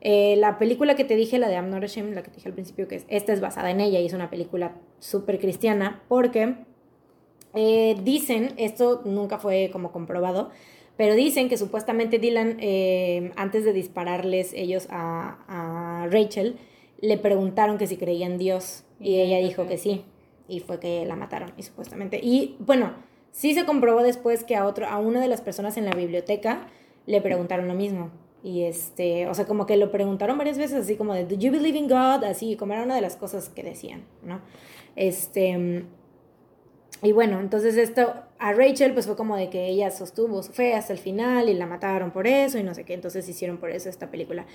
[0.02, 2.50] Eh, la película que te dije, la de I'm Not Ashamed, la que te dije
[2.50, 6.04] al principio, que es, esta es basada en ella y es una película súper cristiana
[6.08, 6.58] porque
[7.56, 10.52] eh, dicen, esto nunca fue como comprobado,
[10.96, 16.58] pero dicen que supuestamente Dylan, eh, antes de dispararles ellos a, a Rachel,
[17.00, 20.06] le preguntaron que si creía en Dios y ella dijo que que sí
[20.48, 22.94] y fue que la mataron y supuestamente y bueno
[23.32, 26.68] sí se comprobó después que a otro a una de las personas en la biblioteca
[27.06, 28.12] le preguntaron lo mismo
[28.44, 31.52] y este o sea como que lo preguntaron varias veces así como de do you
[31.52, 34.42] believe in God así como era una de las cosas que decían no
[34.96, 35.86] este
[37.04, 40.74] y bueno, entonces esto a Rachel pues fue como de que ella sostuvo su fe
[40.74, 43.70] hasta el final y la mataron por eso y no sé qué, entonces hicieron por
[43.70, 44.46] eso esta película.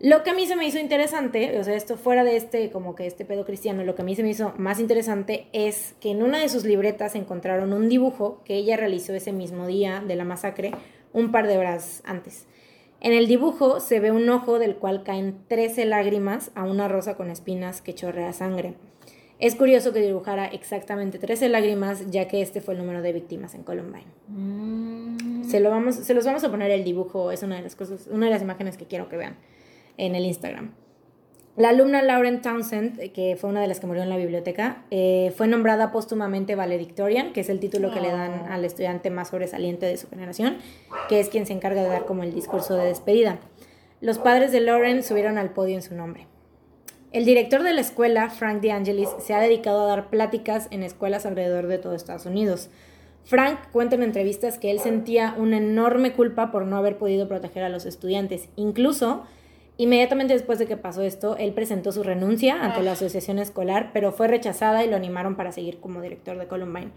[0.00, 2.94] Lo que a mí se me hizo interesante, o sea, esto fuera de este como
[2.94, 6.10] que este pedo cristiano, lo que a mí se me hizo más interesante es que
[6.10, 10.16] en una de sus libretas encontraron un dibujo que ella realizó ese mismo día de
[10.16, 10.72] la masacre,
[11.12, 12.46] un par de horas antes.
[13.00, 17.16] En el dibujo se ve un ojo del cual caen 13 lágrimas a una rosa
[17.16, 18.74] con espinas que chorrea sangre.
[19.38, 23.54] Es curioso que dibujara exactamente 13 lágrimas, ya que este fue el número de víctimas
[23.54, 24.06] en Columbine.
[24.28, 25.44] Mm.
[25.44, 28.08] Se, lo vamos, se los vamos a poner el dibujo, es una de las cosas,
[28.10, 29.36] una de las imágenes que quiero que vean
[29.96, 30.74] en el Instagram.
[31.56, 35.32] La alumna Lauren Townsend, que fue una de las que murió en la biblioteca, eh,
[35.36, 38.52] fue nombrada póstumamente valedictorian, que es el título que le dan Oh.
[38.52, 40.56] al estudiante más sobresaliente de su generación,
[41.08, 43.38] que es quien se encarga de dar como el discurso de despedida.
[44.00, 46.26] Los padres de Lauren subieron al podio en su nombre.
[47.12, 51.24] El director de la escuela, Frank DeAngelis, se ha dedicado a dar pláticas en escuelas
[51.24, 52.68] alrededor de todo Estados Unidos.
[53.22, 57.62] Frank cuenta en entrevistas que él sentía una enorme culpa por no haber podido proteger
[57.62, 58.48] a los estudiantes.
[58.56, 59.22] Incluso,
[59.76, 64.12] inmediatamente después de que pasó esto, él presentó su renuncia ante la asociación escolar, pero
[64.12, 66.90] fue rechazada y lo animaron para seguir como director de Columbine.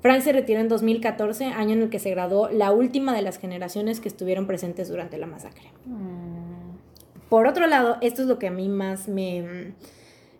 [0.00, 3.38] Frank se retiró en 2014, año en el que se graduó la última de las
[3.38, 5.70] generaciones que estuvieron presentes durante la masacre.
[5.86, 6.74] Mm.
[7.30, 9.72] Por otro lado, esto es lo que a mí más me...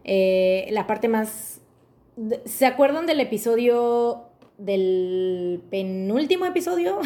[0.04, 1.60] eh, la parte más...
[2.44, 4.26] ¿Se acuerdan del episodio
[4.58, 6.98] del penúltimo episodio?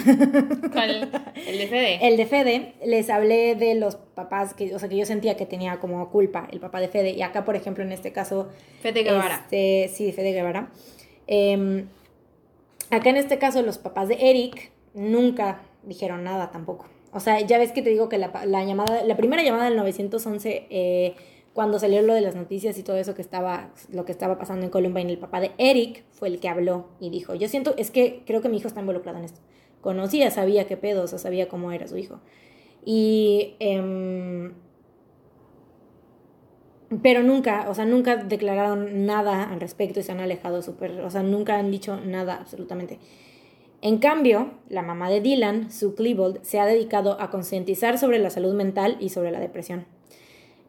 [0.72, 1.10] ¿Cuál?
[1.46, 2.06] El de Fede.
[2.06, 5.46] El de Fede, les hablé de los papás, que, o sea, que yo sentía que
[5.46, 7.10] tenía como culpa el papá de Fede.
[7.10, 8.48] Y acá, por ejemplo, en este caso...
[8.80, 9.36] Fede Guevara.
[9.44, 10.70] Este, sí, Fede Guevara.
[11.26, 11.86] Em,
[12.90, 16.86] acá en este caso, los papás de Eric nunca dijeron nada tampoco.
[17.12, 19.76] O sea, ya ves que te digo que la, la llamada, la primera llamada del
[19.76, 21.14] 911, eh,
[21.52, 24.64] cuando salió lo de las noticias y todo eso que estaba, lo que estaba pasando
[24.64, 27.90] en Columbine, el papá de Eric fue el que habló y dijo, yo siento, es
[27.90, 29.40] que creo que mi hijo está involucrado en esto.
[29.80, 32.20] Conocía, sabía qué pedo, o sea, sabía cómo era su hijo.
[32.84, 33.56] Y...
[33.58, 34.54] em,
[37.02, 41.10] pero nunca, o sea, nunca declararon nada al respecto y se han alejado súper, o
[41.10, 42.98] sea, nunca han dicho nada absolutamente.
[43.82, 48.30] En cambio, la mamá de Dylan, Sue Klebold, se ha dedicado a concientizar sobre la
[48.30, 49.86] salud mental y sobre la depresión.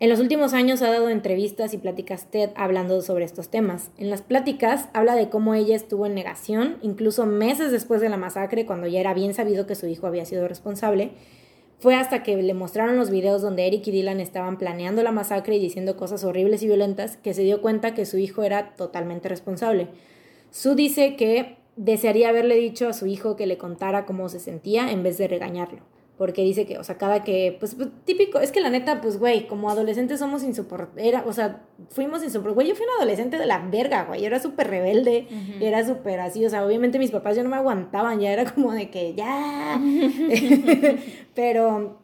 [0.01, 3.91] En los últimos años ha dado entrevistas y pláticas TED hablando sobre estos temas.
[3.97, 8.15] En las pláticas habla de cómo ella estuvo en negación, incluso meses después de la
[8.15, 11.11] masacre, cuando ya era bien sabido que su hijo había sido responsable.
[11.79, 15.57] Fue hasta que le mostraron los videos donde Eric y Dylan estaban planeando la masacre
[15.57, 19.27] y diciendo cosas horribles y violentas que se dio cuenta que su hijo era totalmente
[19.27, 19.89] responsable.
[20.49, 24.91] Sue dice que desearía haberle dicho a su hijo que le contara cómo se sentía
[24.91, 25.81] en vez de regañarlo.
[26.19, 29.17] Porque dice que, o sea, cada que, pues, pues típico, es que la neta, pues,
[29.17, 31.61] güey, como adolescentes somos insoportables, o sea,
[31.91, 35.27] fuimos insoportables, güey, yo fui una adolescente de la verga, güey, yo era súper rebelde,
[35.61, 38.53] y era súper así, o sea, obviamente mis papás ya no me aguantaban, ya era
[38.53, 39.81] como de que, ya,
[41.35, 42.01] pero,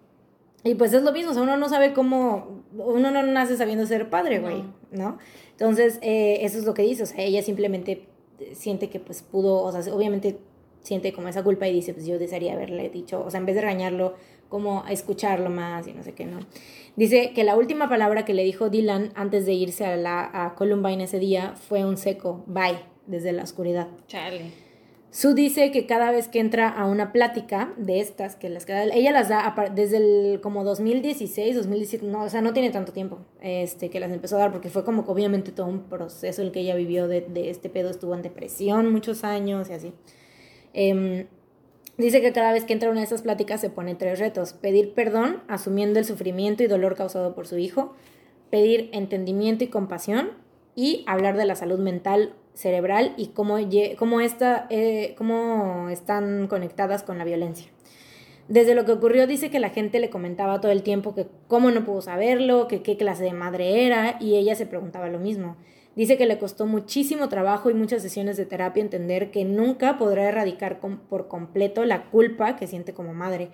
[0.63, 3.85] y pues es lo mismo, o sea, uno no sabe cómo, uno no nace sabiendo
[3.85, 5.17] ser padre, güey, ¿no?
[5.51, 8.07] Entonces, eh, eso es lo que dice, o sea, ella simplemente
[8.53, 10.37] siente que, pues, pudo, o sea, obviamente
[10.85, 13.55] siente como esa culpa y dice, pues yo desearía haberle dicho, o sea, en vez
[13.55, 14.13] de regañarlo,
[14.49, 16.39] como escucharlo más y no sé qué, ¿no?
[16.95, 20.55] Dice que la última palabra que le dijo Dylan antes de irse a, la, a
[20.55, 23.87] Columbine ese día fue un seco, bye, desde la oscuridad.
[24.07, 24.65] Charlie.
[25.15, 29.13] Sue dice que cada vez que entra a una plática de estas, que las ella
[29.13, 33.89] las da desde el como 2016, 2017, no, o sea, no tiene tanto tiempo este,
[33.89, 36.75] que las empezó a dar, porque fue como obviamente todo un proceso el que ella
[36.75, 39.93] vivió de, de este pedo, estuvo en depresión muchos años y así.
[40.75, 41.27] Em,
[41.97, 44.53] dice que cada vez que entra una de esas pláticas se pone tres retos.
[44.53, 47.95] Pedir perdón, asumiendo el sufrimiento y dolor causado por su hijo.
[48.51, 50.31] Pedir entendimiento y compasión.
[50.75, 53.57] Y hablar de la salud mental, cerebral y cómo,
[53.97, 57.71] cómo, esta, eh, cómo están conectadas con la violencia.
[58.49, 61.71] Desde lo que ocurrió dice que la gente le comentaba todo el tiempo que cómo
[61.71, 65.55] no pudo saberlo, que qué clase de madre era y ella se preguntaba lo mismo.
[65.95, 70.27] Dice que le costó muchísimo trabajo y muchas sesiones de terapia entender que nunca podrá
[70.27, 73.49] erradicar por completo la culpa que siente como madre,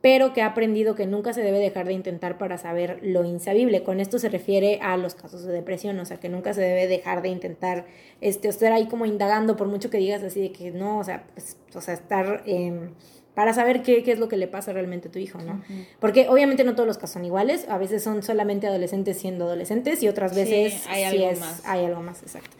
[0.00, 3.84] pero que ha aprendido que nunca se debe dejar de intentar para saber lo insabible.
[3.84, 6.88] Con esto se refiere a los casos de depresión, o sea, que nunca se debe
[6.88, 7.86] dejar de intentar
[8.20, 11.24] este, estar ahí como indagando, por mucho que digas así de que no, o sea,
[11.34, 12.42] pues, o sea, estar...
[12.44, 12.90] Eh,
[13.34, 15.62] para saber qué, qué, es lo que le pasa realmente a tu hijo, ¿no?
[16.00, 20.02] Porque obviamente no todos los casos son iguales, a veces son solamente adolescentes siendo adolescentes
[20.02, 21.62] y otras veces hay algo más.
[21.66, 22.56] Hay algo más, exacto.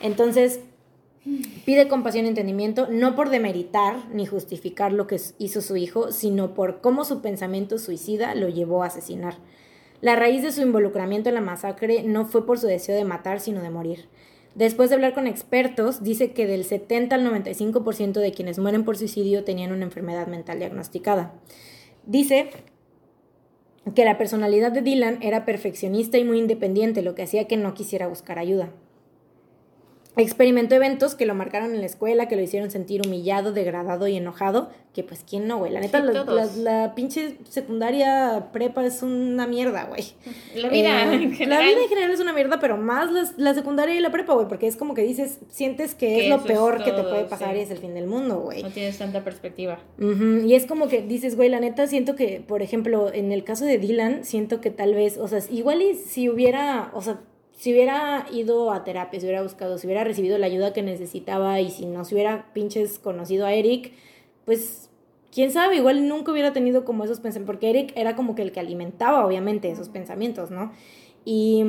[0.00, 0.60] Entonces,
[1.64, 6.54] pide compasión y entendimiento, no por demeritar ni justificar lo que hizo su hijo, sino
[6.54, 9.36] por cómo su pensamiento suicida lo llevó a asesinar.
[10.00, 13.40] La raíz de su involucramiento en la masacre no fue por su deseo de matar,
[13.40, 14.08] sino de morir.
[14.56, 18.96] Después de hablar con expertos, dice que del 70 al 95% de quienes mueren por
[18.96, 21.34] suicidio tenían una enfermedad mental diagnosticada.
[22.06, 22.48] Dice
[23.94, 27.74] que la personalidad de Dylan era perfeccionista y muy independiente, lo que hacía que no
[27.74, 28.72] quisiera buscar ayuda.
[30.16, 34.16] Experimentó eventos que lo marcaron en la escuela, que lo hicieron sentir humillado, degradado y
[34.16, 35.70] enojado, que pues quién no, güey.
[35.70, 40.04] La neta, la, pinche secundaria prepa es una mierda, güey.
[40.54, 41.60] La vida eh, en general.
[41.60, 44.48] La vida en general es una mierda, pero más la, secundaria y la prepa, güey,
[44.48, 47.60] porque es como que dices, sientes que, es lo peor que te puede pasar y
[47.60, 48.62] es el fin del mundo, güey.
[48.62, 49.80] No tienes tanta perspectiva.
[49.98, 53.66] Y es como que dices, güey, la neta siento que, por ejemplo, en el caso
[53.66, 57.20] de Dylan, siento que tal vez, o sea, igual y si hubiera, o sea,
[57.56, 61.60] si hubiera ido a terapia, si hubiera buscado, si hubiera recibido la ayuda que necesitaba
[61.60, 63.92] y si no se hubiera pinches conocido a Eric,
[64.44, 64.90] pues
[65.32, 68.52] quién sabe, igual nunca hubiera tenido como esos pensamientos, porque Eric era como que el
[68.52, 70.72] que alimentaba obviamente esos pensamientos, ¿no?
[71.24, 71.64] Y,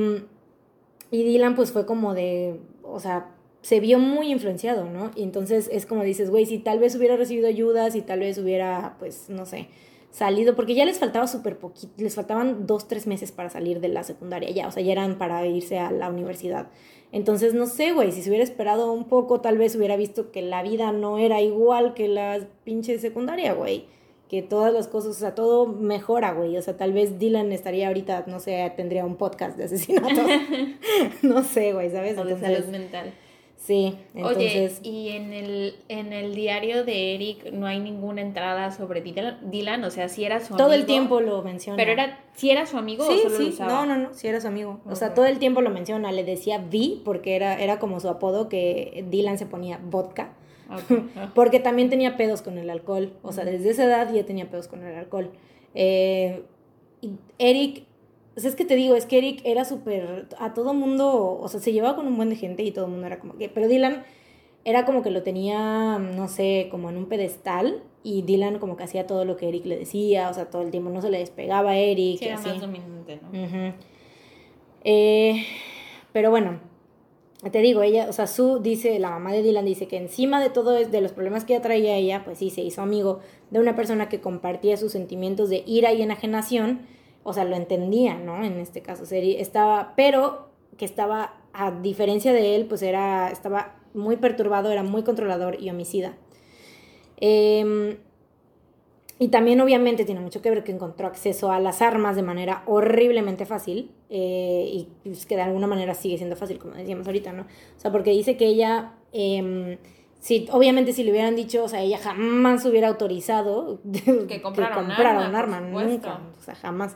[1.10, 3.32] y Dylan pues fue como de, o sea,
[3.62, 5.12] se vio muy influenciado, ¿no?
[5.16, 8.38] Y entonces es como dices, güey, si tal vez hubiera recibido ayuda, si tal vez
[8.38, 9.68] hubiera, pues, no sé,
[10.18, 13.88] salido, porque ya les faltaba súper poquito, les faltaban dos, tres meses para salir de
[13.88, 16.70] la secundaria ya, o sea, ya eran para irse a la universidad.
[17.12, 20.42] Entonces, no sé, güey, si se hubiera esperado un poco, tal vez hubiera visto que
[20.42, 23.86] la vida no era igual que la pinche secundaria, güey.
[24.28, 26.58] Que todas las cosas, o sea, todo mejora, güey.
[26.58, 30.22] O sea, tal vez Dylan estaría ahorita, no sé, tendría un podcast de asesinato.
[31.22, 32.18] no sé, güey, ¿sabes?
[32.18, 33.14] O de salud mental.
[33.68, 34.80] Sí, entonces...
[34.80, 39.84] Oye, y en el, en el diario de Eric no hay ninguna entrada sobre Dylan,
[39.84, 40.58] o sea, si era su amigo.
[40.58, 41.76] Todo el tiempo lo menciona.
[41.76, 43.44] Pero era, si era su amigo sí, o solo sí.
[43.44, 43.72] lo usaba?
[43.74, 44.80] No, no, no, si era su amigo.
[44.86, 48.08] O sea, todo el tiempo lo menciona, le decía V porque era, era como su
[48.08, 50.30] apodo que Dylan se ponía vodka.
[51.36, 53.12] porque también tenía pedos con el alcohol.
[53.22, 55.32] O sea, desde esa edad ya tenía pedos con el alcohol.
[55.76, 56.44] Eh,
[57.38, 57.84] Eric
[58.38, 61.48] o sea, es que te digo, es que Eric era súper, a todo mundo, o
[61.48, 63.50] sea, se llevaba con un buen de gente y todo el mundo era como que,
[63.50, 64.04] pero Dylan
[64.64, 68.84] era como que lo tenía, no sé, como en un pedestal y Dylan como que
[68.84, 71.18] hacía todo lo que Eric le decía, o sea, todo el tiempo no se le
[71.18, 72.20] despegaba a Eric.
[72.20, 73.74] Sí, era más dominante, ¿no?
[74.84, 75.44] eh,
[76.14, 76.60] pero bueno,
[77.52, 80.52] te digo, ella, o sea, Sue dice, la mamá de Dylan dice que encima de
[80.52, 83.20] todo, de los problemas que ella traía ella, pues sí, se hizo amigo
[83.50, 86.82] de una persona que compartía sus sentimientos de ira y enajenación
[87.28, 88.42] o sea, lo entendía, ¿no?
[88.42, 90.48] En este caso, estaba, pero
[90.78, 95.70] que estaba, a diferencia de él, pues era, estaba muy perturbado, era muy controlador y
[95.70, 96.16] homicida.
[97.18, 97.98] Em,
[99.20, 102.64] y también obviamente tiene mucho que ver que encontró acceso a las armas de manera
[102.66, 107.34] horriblemente fácil eh, y pues, que de alguna manera sigue siendo fácil, como decíamos ahorita,
[107.34, 107.42] ¿no?
[107.42, 109.78] O sea, porque dice que ella em,
[110.20, 113.80] Sí, obviamente si le hubieran dicho, o sea, ella jamás hubiera autorizado
[114.28, 116.96] Que comprara un comprara arma, un arma, nunca, o sea, jamás.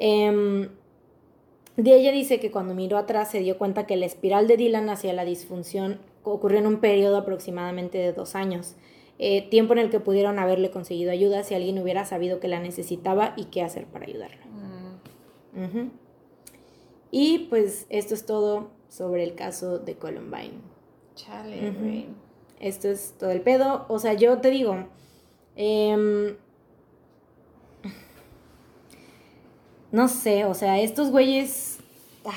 [0.00, 0.68] Em,
[1.76, 4.88] de ella dice que cuando miró atrás se dio cuenta que la espiral de Dylan
[4.88, 8.74] hacia la disfunción ocurrió en un periodo aproximadamente de dos años,
[9.18, 12.60] eh, tiempo en el que pudieron haberle conseguido ayuda si alguien hubiera sabido que la
[12.60, 14.44] necesitaba y qué hacer para ayudarla.
[15.52, 15.90] Mm.
[17.10, 20.54] Y pues esto es todo sobre el caso de Columbine.
[21.14, 22.06] Chale.
[22.60, 23.84] Esto es todo el pedo.
[23.88, 24.86] O sea, yo te digo.
[25.56, 26.36] em,
[29.92, 31.78] no sé, o sea, estos güeyes.
[32.24, 32.30] ah,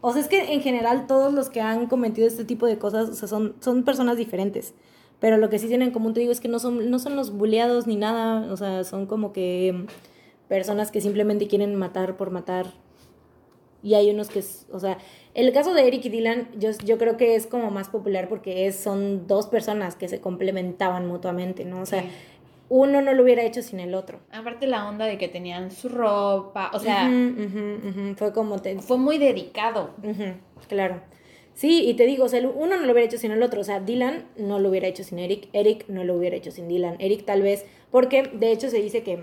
[0.00, 3.08] O sea, es que en general todos los que han cometido este tipo de cosas,
[3.08, 4.74] o sea, son, son personas diferentes.
[5.20, 7.14] Pero lo que sí tienen en común, te digo, es que no son, no son
[7.14, 8.52] los buleados ni nada.
[8.52, 9.86] O sea, son como que
[10.48, 12.72] personas que simplemente quieren matar por matar.
[13.84, 14.98] Y hay unos que, o sea,
[15.34, 18.66] el caso de Eric y Dylan, yo, yo creo que es como más popular porque
[18.66, 21.80] es, son dos personas que se complementaban mutuamente, ¿no?
[21.82, 22.04] O sea.
[22.74, 24.20] Uno no lo hubiera hecho sin el otro.
[24.32, 27.10] Aparte la onda de que tenían su ropa, o sea,
[28.16, 28.80] fue como te...
[28.80, 29.90] fue muy dedicado.
[30.68, 31.02] Claro.
[31.52, 33.60] Sí, y te digo, o sea, uno no lo hubiera hecho sin el otro.
[33.60, 36.66] O sea, Dylan no lo hubiera hecho sin Eric, Eric no lo hubiera hecho sin
[36.66, 36.96] Dylan.
[36.98, 39.22] Eric tal vez, porque de hecho se dice que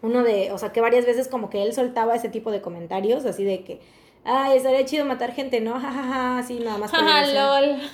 [0.00, 3.26] uno de, o sea, que varias veces como que él soltaba ese tipo de comentarios,
[3.26, 3.80] así de que,
[4.24, 5.78] ay, estaría chido matar gente, ¿no?
[5.78, 6.90] Jajaja, así nada más.
[6.90, 7.34] diversión.
[7.68, 7.90] lol.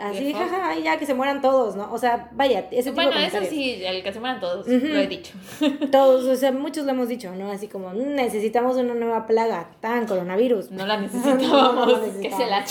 [0.00, 1.92] Así, jaja, y ya que se mueran todos, ¿no?
[1.92, 3.48] O sea, vaya, ese tipo Bueno, de eso comentarios.
[3.48, 5.34] sí, el que se mueran todos, lo he dicho.
[5.92, 7.50] Todos, o sea, muchos lo hemos dicho, ¿no?
[7.50, 10.70] Así como, "Mm, necesitamos una nueva plaga, tan coronavirus.
[10.70, 12.64] No la necesitábamos, no que se la.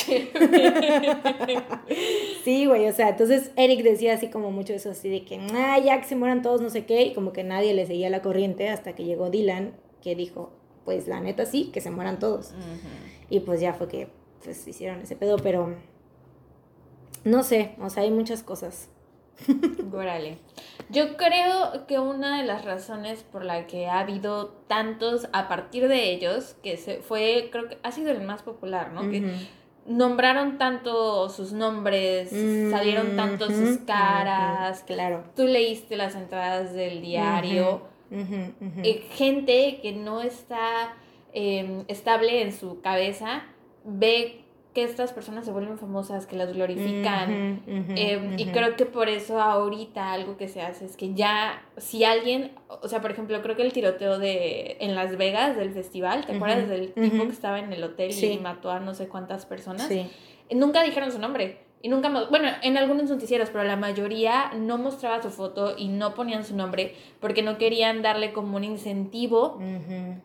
[2.43, 5.77] Sí, güey, o sea, entonces Eric decía así como mucho eso, así de que, ah,
[5.79, 8.21] ya que se mueran todos, no sé qué, y como que nadie le seguía la
[8.21, 10.51] corriente hasta que llegó Dylan, que dijo,
[10.85, 12.53] pues la neta sí, que se mueran todos.
[13.29, 14.07] Y pues ya fue que,
[14.43, 15.75] pues hicieron ese pedo, pero
[17.29, 18.89] no sé, o sea, hay muchas cosas.
[19.93, 20.37] Órale.
[20.89, 25.87] Yo creo que una de las razones por la que ha habido tantos a partir
[25.87, 29.09] de ellos, que se fue, creo que ha sido el más popular, ¿no?
[29.09, 29.23] Que
[29.85, 35.23] nombraron tanto sus nombres, Mm, salieron tanto sus caras, claro.
[35.35, 37.83] tú leíste las entradas del diario.
[38.11, 40.95] Eh, gente que no está
[41.33, 43.43] eh, estable en su cabeza
[43.85, 44.43] ve
[44.73, 47.63] que estas personas se vuelven famosas, que las glorifican.
[47.67, 52.03] Eh, Y creo que por eso ahorita algo que se hace es que ya, si
[52.03, 52.51] alguien,
[52.81, 56.35] o sea, por ejemplo, creo que el tiroteo de en Las Vegas del festival, ¿te
[56.35, 58.33] acuerdas del tipo que estaba en el hotel Sí.
[58.33, 59.87] y mató a no sé cuántas personas?
[59.87, 60.07] Sí.
[60.51, 61.68] Nunca dijeron su nombre.
[61.81, 66.13] Y nunca, bueno, en algunos noticieros, pero la mayoría no mostraba su foto y no
[66.13, 69.57] ponían su nombre porque no querían darle como un incentivo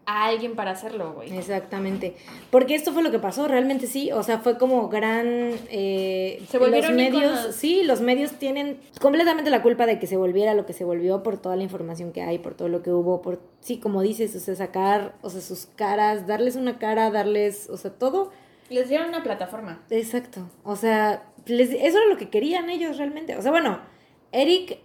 [0.04, 1.36] a alguien para hacerlo, güey.
[1.36, 2.16] Exactamente.
[2.50, 4.10] Porque esto fue lo que pasó, realmente sí.
[4.10, 5.52] O sea, fue como gran.
[5.70, 7.54] eh, Se volvieron los medios.
[7.54, 11.22] Sí, los medios tienen completamente la culpa de que se volviera lo que se volvió
[11.22, 13.40] por toda la información que hay, por todo lo que hubo, por.
[13.60, 17.76] Sí, como dices, o sea, sacar, o sea, sus caras, darles una cara, darles, o
[17.76, 18.32] sea, todo.
[18.70, 19.82] Les dieron una plataforma.
[19.90, 20.40] Exacto.
[20.64, 23.36] O sea, les- eso era lo que querían ellos realmente.
[23.36, 23.80] O sea, bueno,
[24.32, 24.78] Eric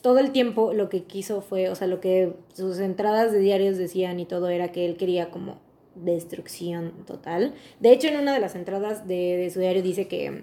[0.00, 3.76] todo el tiempo lo que quiso fue, o sea, lo que sus entradas de diarios
[3.76, 5.58] decían y todo era que él quería como
[5.94, 7.54] destrucción total.
[7.80, 10.42] De hecho, en una de las entradas de, de su diario dice que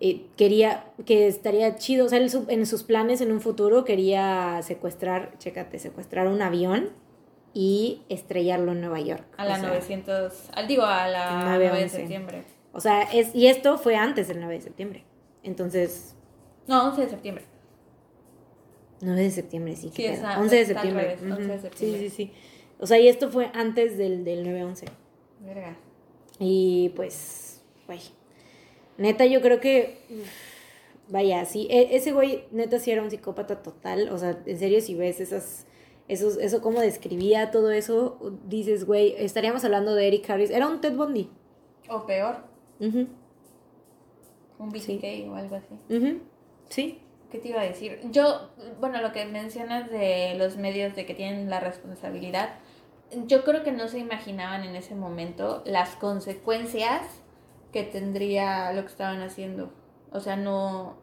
[0.00, 4.60] eh, quería, que estaría chido, o sea, él en sus planes en un futuro quería
[4.62, 6.90] secuestrar, chécate, secuestrar un avión
[7.54, 9.24] y estrellarlo en Nueva York.
[9.38, 11.96] A la sea, 900, al digo, a la 9, 9 de 11.
[11.96, 12.42] septiembre.
[12.76, 15.04] O sea, es, y esto fue antes del 9 de septiembre.
[15.42, 16.14] Entonces,
[16.66, 17.44] No, 11 de septiembre.
[19.00, 19.90] 9 de septiembre, sí.
[19.94, 20.28] Sí, es pedo.
[20.28, 21.02] a- 11 de septiembre.
[21.16, 22.00] revés, 11 de septiembre.
[22.00, 22.32] Sí, sí, sí.
[22.78, 24.84] O sea, y esto fue antes del, del 9-11.
[25.40, 25.76] Verga.
[26.38, 28.00] Y pues, güey.
[28.98, 29.98] Neta, yo creo que.
[31.08, 31.68] Vaya, sí.
[31.70, 34.08] e- ese güey, neta, sí era un psicópata total.
[34.10, 35.66] O sea, en serio, si ves esas.
[36.08, 40.50] Esos, eso, cómo describía todo eso, dices, güey, estaríamos hablando de Eric Harris.
[40.50, 41.28] Era un Ted Bundy.
[41.88, 42.44] O peor,
[42.80, 43.06] Ujú,
[44.58, 44.98] un Sí.
[44.98, 45.74] BTK o algo así.
[45.94, 46.20] ujú,
[46.68, 47.02] Sí.
[47.30, 48.00] ¿Qué te iba a decir?
[48.12, 48.50] Yo,
[48.80, 52.50] bueno, lo que mencionas de los medios de que tienen la responsabilidad,
[53.26, 57.02] yo creo que no se imaginaban en ese momento las consecuencias
[57.72, 59.72] que tendría lo que estaban haciendo.
[60.12, 60.94] O sea, no...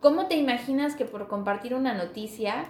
[0.00, 2.64] ¿Cómo te imaginas que por compartir una noticia,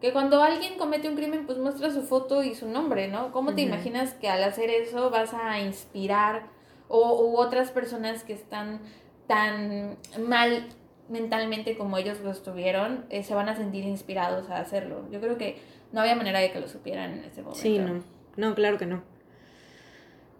[0.00, 3.32] que cuando alguien comete un crimen, pues muestra su foto y su nombre, ¿no?
[3.32, 6.48] ¿Cómo te imaginas que al hacer eso vas a inspirar
[6.90, 8.80] o u otras personas que están
[9.26, 10.66] tan mal
[11.08, 15.06] mentalmente como ellos lo estuvieron, eh, se van a sentir inspirados a hacerlo.
[15.10, 15.56] Yo creo que
[15.92, 17.62] no había manera de que lo supieran en ese momento.
[17.62, 18.02] Sí, no.
[18.36, 19.02] No, claro que no.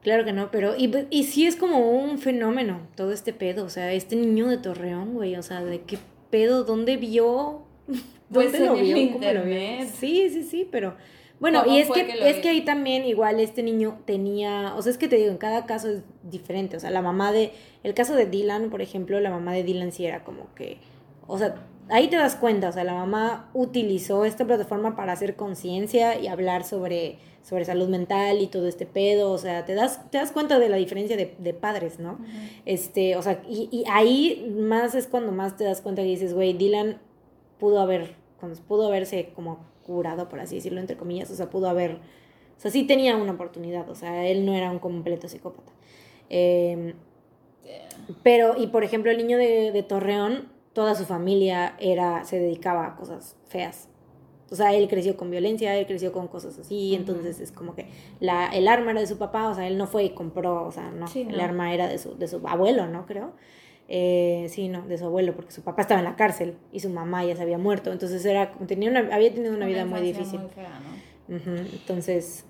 [0.02, 0.76] Claro que no, pero.
[0.76, 3.64] Y, y sí es como un fenómeno todo este pedo.
[3.64, 5.36] O sea, este niño de Torreón, güey.
[5.36, 5.98] O sea, ¿de qué
[6.30, 6.64] pedo?
[6.64, 7.62] ¿Dónde vio?
[8.32, 9.12] Pues ¿Dónde en lo el vio?
[9.14, 9.58] ¿Cómo lo vio?
[9.92, 10.94] Sí, sí, sí, pero.
[11.40, 12.42] Bueno, ¿Cómo y es que, es vi?
[12.42, 15.64] que ahí también igual este niño tenía, o sea, es que te digo, en cada
[15.64, 19.30] caso es diferente, o sea, la mamá de, el caso de Dylan, por ejemplo, la
[19.30, 20.76] mamá de Dylan sí era como que,
[21.26, 21.54] o sea,
[21.88, 26.28] ahí te das cuenta, o sea, la mamá utilizó esta plataforma para hacer conciencia y
[26.28, 30.32] hablar sobre, sobre salud mental y todo este pedo, o sea, te das, te das
[30.32, 32.18] cuenta de la diferencia de, de padres, ¿no?
[32.66, 36.34] Este, o sea, y, y ahí más es cuando más te das cuenta que dices,
[36.34, 37.00] güey, Dylan
[37.58, 41.68] pudo haber, cuando pudo haberse como curado, por así decirlo, entre comillas, o sea, pudo
[41.68, 41.94] haber,
[42.56, 45.72] o sea, sí tenía una oportunidad, o sea, él no era un completo psicópata.
[46.28, 46.94] Eh,
[48.22, 52.86] pero, y por ejemplo, el niño de, de Torreón, toda su familia era, se dedicaba
[52.86, 53.88] a cosas feas.
[54.50, 57.86] O sea, él creció con violencia, él creció con cosas así, entonces es como que
[58.18, 60.72] la, el arma era de su papá, o sea, él no fue y compró, o
[60.72, 61.42] sea, no, Sí, el no.
[61.44, 63.06] arma era de su, de su abuelo, ¿no?
[63.06, 63.32] Creo.
[63.92, 66.90] Eh, sí, no, de su abuelo, porque su papá estaba en la cárcel y su
[66.90, 70.38] mamá ya se había muerto, entonces era, tenía una, había tenido una vida muy difícil.
[70.40, 70.80] muy fea,
[71.28, 71.36] ¿no?
[71.36, 72.46] Ujú, entonces,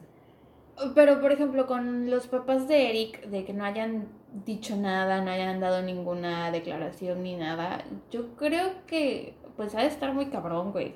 [0.95, 4.09] Pero, por ejemplo, con los papás de Eric, de que no hayan
[4.45, 9.87] dicho nada, no hayan dado ninguna declaración ni nada, yo creo que, pues, ha de
[9.89, 10.95] estar muy cabrón, güey.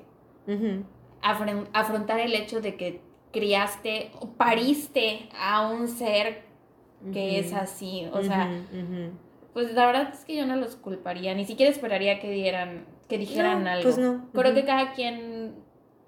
[1.23, 6.43] Afren- afrontar el hecho de que criaste o pariste a un ser
[7.11, 8.07] que es así.
[8.13, 8.47] O sea.
[9.55, 13.17] Pues la verdad es que yo no los culparía, ni siquiera esperaría que dieran, que
[13.17, 13.83] dijeran No, algo.
[13.83, 15.55] pues no, Creo que cada quien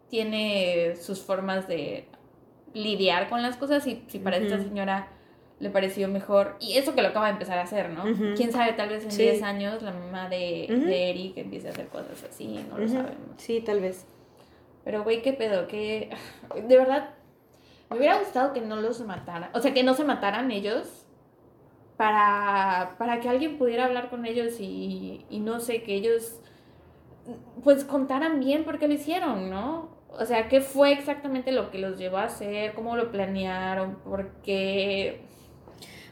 [0.10, 2.08] tiene sus formas de
[2.74, 5.08] lidiar con las cosas y si para esta señora
[5.60, 8.04] le pareció mejor, y eso que lo acaba de empezar a hacer, ¿no?
[8.36, 9.24] Quién sabe, tal vez en Sí.
[9.24, 13.18] 10 años la mamá de, de Eric empiece a hacer cosas así, no lo sabemos.
[13.38, 14.06] Sí, tal vez.
[14.84, 16.12] Pero, güey, qué pedo, que
[16.68, 17.10] de verdad
[17.90, 21.07] me hubiera gustado que no los mataran, o sea, que no se mataran ellos
[21.98, 26.40] para, para que alguien pudiera hablar con ellos y, y no sé, que ellos
[27.64, 29.90] pues contaran bien por qué lo hicieron, ¿no?
[30.10, 34.30] O sea, qué fue exactamente lo que los llevó a hacer, cómo lo planearon, por
[34.44, 35.22] qué...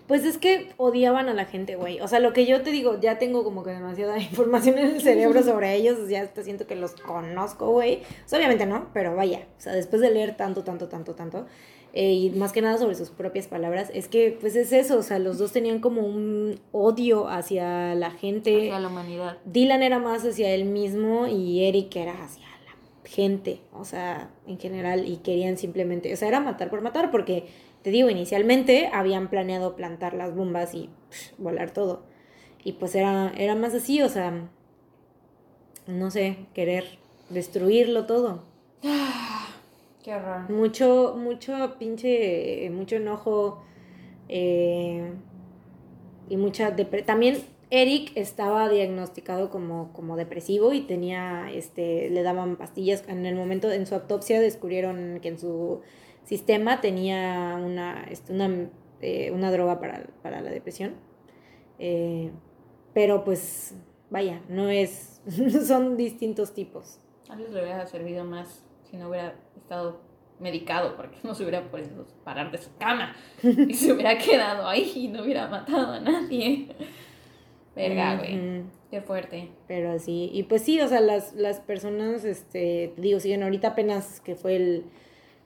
[0.08, 2.00] Pues es que odiaban a la gente, güey.
[2.00, 5.02] O sea, lo que yo te digo, ya tengo como que demasiada información en el
[5.02, 6.08] cerebro sobre ellos.
[6.08, 8.04] Ya hasta siento que los conozco, güey.
[8.24, 9.48] O sea, obviamente no, pero vaya.
[9.58, 11.48] O sea, después de leer tanto, tanto, tanto, tanto.
[11.98, 15.00] Eh, y más que nada sobre sus propias palabras, es que pues es eso.
[15.00, 18.70] O sea, los dos tenían como un odio hacia la gente.
[18.70, 19.38] la humanidad.
[19.46, 24.60] Dylan era más hacia él mismo y Eric era hacia la gente, o sea, en
[24.60, 27.48] general, y querían simplemente, o sea, era matar por matar, porque
[27.82, 30.89] te digo, inicialmente habían planeado plantar las bombas y
[31.38, 32.04] volar todo.
[32.66, 34.50] Y pues era, era más así, o sea,
[35.88, 36.84] no sé, querer
[37.30, 38.43] destruirlo todo.
[40.06, 40.47] Qué horror.
[40.51, 43.64] Mucho, mucho pinche, mucho enojo
[44.30, 45.14] eh,
[46.30, 46.76] y mucha
[47.08, 53.03] También Eric estaba diagnosticado como, como depresivo y tenía, este, le daban pastillas.
[53.08, 55.82] En el momento, en su autopsia descubrieron que en su
[56.24, 58.70] sistema tenía una, este, una,
[59.01, 60.93] eh, una droga para, para la depresión.
[61.80, 62.30] Eh,
[62.93, 63.74] pero pues,
[64.12, 65.20] vaya, no es,
[65.66, 66.99] son distintos tipos.
[67.28, 70.02] A veces le hubiera servido más si no hubiera estado
[70.40, 74.92] medicado, porque no se hubiera podido parar de su cama y se hubiera quedado ahí
[74.96, 76.68] y no hubiera matado a nadie.
[77.76, 78.64] Verga, güey.
[78.90, 79.50] Qué fuerte.
[79.68, 84.22] Pero sí, y pues sí, o sea, las, las personas, este, digo, siguen ahorita apenas
[84.22, 84.86] que fue el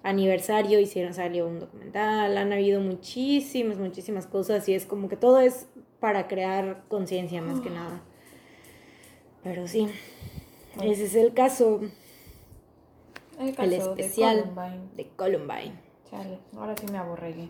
[0.04, 5.40] aniversario, hicieron, salió un documental, han habido muchísimas, muchísimas cosas y es como que todo
[5.40, 5.68] es
[6.00, 8.02] para crear conciencia más que nada.
[9.44, 9.88] Pero sí,
[10.84, 11.82] ese es el caso
[13.40, 14.42] El, El caso de especial.
[14.54, 14.90] Columbine.
[14.96, 15.74] de Columbine.
[16.10, 17.50] Chale, ahora sí me aborregué.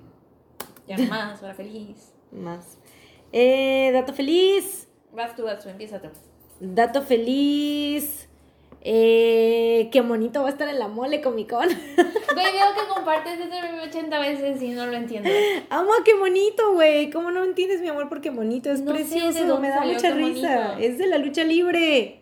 [0.88, 2.14] Ya más, ahora feliz.
[2.32, 2.78] Más.
[3.32, 4.88] Eh, dato feliz.
[5.12, 6.10] Vas tú, vas tú, empieza tú.
[6.60, 8.28] Dato feliz.
[8.82, 11.68] Eh, qué bonito va a estar en la mole Comic Con.
[12.34, 15.30] Güey, veo que compartes este meme 80 veces y no lo entiendo.
[15.70, 17.10] Amo a qué bonito, güey.
[17.10, 18.08] ¿Cómo no entiendes, mi amor?
[18.08, 19.60] Porque bonito es No precioso.
[19.60, 20.70] Me da mucha risa.
[20.70, 20.80] Bonito.
[20.80, 22.19] Es de la lucha libre.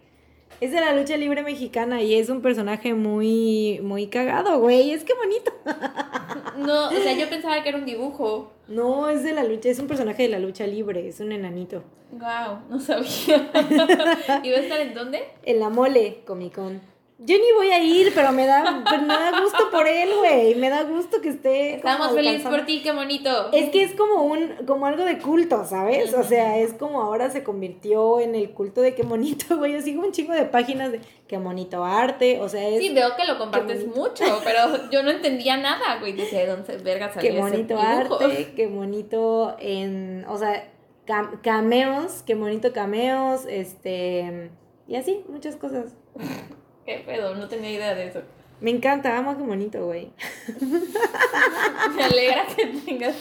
[0.59, 4.91] Es de la lucha libre mexicana y es un personaje muy, muy cagado, güey.
[4.91, 5.51] Es que bonito.
[6.57, 8.51] No, o sea, yo pensaba que era un dibujo.
[8.67, 11.83] No, es de la lucha, es un personaje de la lucha libre, es un enanito.
[12.11, 13.51] Wow, no sabía.
[14.43, 15.23] ¿Y va a estar en dónde?
[15.43, 16.81] En la mole, Comic Con.
[17.19, 20.53] Yo ni voy a ir, pero me da, pero me da gusto por él, güey.
[20.53, 21.73] Me da gusto que esté.
[21.75, 23.51] Estamos felices por ti, qué bonito.
[23.51, 26.13] Es que es como un, como algo de culto, ¿sabes?
[26.13, 29.73] O sea, es como ahora se convirtió en el culto de qué bonito, güey.
[29.73, 32.39] Yo sigo un chingo de páginas de qué bonito arte.
[32.39, 36.13] O sea, es Sí, veo que lo compartes mucho, pero yo no entendía nada, güey.
[36.13, 40.69] Dice, ¿de dónde verga salió qué bonito ese arte, qué bonito en, o sea,
[41.07, 44.51] cam- cameos, qué bonito cameos, este,
[44.87, 45.95] y así, muchas cosas.
[46.87, 48.21] Qué pedo, no tenía idea de eso.
[48.61, 50.09] Me encanta, amo qué bonito, güey.
[51.95, 53.13] Me alegra que tengas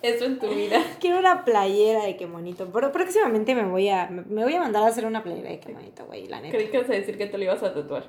[0.00, 0.82] eso en tu vida.
[0.98, 4.84] Quiero una playera de qué bonito, pero próximamente me voy a, me voy a mandar
[4.84, 6.56] a hacer una playera de qué bonito, güey, la neta.
[6.56, 8.04] Creí que ibas a decir que te lo ibas a tatuar.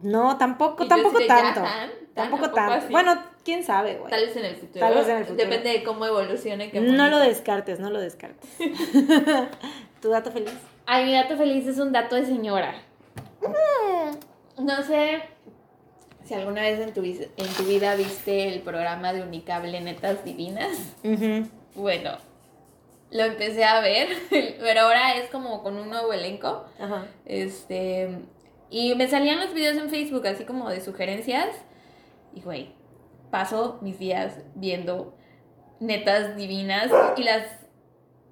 [0.00, 1.60] No, tampoco, tampoco tanto.
[1.60, 2.74] tan, tan, Tampoco ¿a poco tanto.
[2.74, 2.92] así?
[2.92, 4.10] Bueno, quién sabe, güey.
[4.10, 4.78] Tal vez en el futuro.
[4.78, 5.48] Tal vez en el futuro.
[5.48, 6.70] Depende de cómo evolucione.
[6.70, 8.48] qué No lo descartes, no lo descartes.
[10.00, 10.54] ¿Tu dato feliz?
[10.86, 12.87] Ay, mi dato feliz es un dato de señora.
[14.58, 15.22] No sé
[16.24, 20.24] si alguna vez en tu, vis- en tu vida viste el programa de Unicable Netas
[20.24, 20.76] Divinas.
[21.74, 22.18] Bueno,
[23.10, 24.08] lo empecé a ver,
[24.58, 26.64] pero ahora es como con un nuevo elenco.
[26.78, 27.06] Ajá.
[27.24, 28.18] Este.
[28.70, 31.48] Y me salían los videos en Facebook, así como de sugerencias.
[32.34, 32.72] Y güey,
[33.30, 35.14] paso mis días viendo
[35.80, 37.46] netas divinas y las.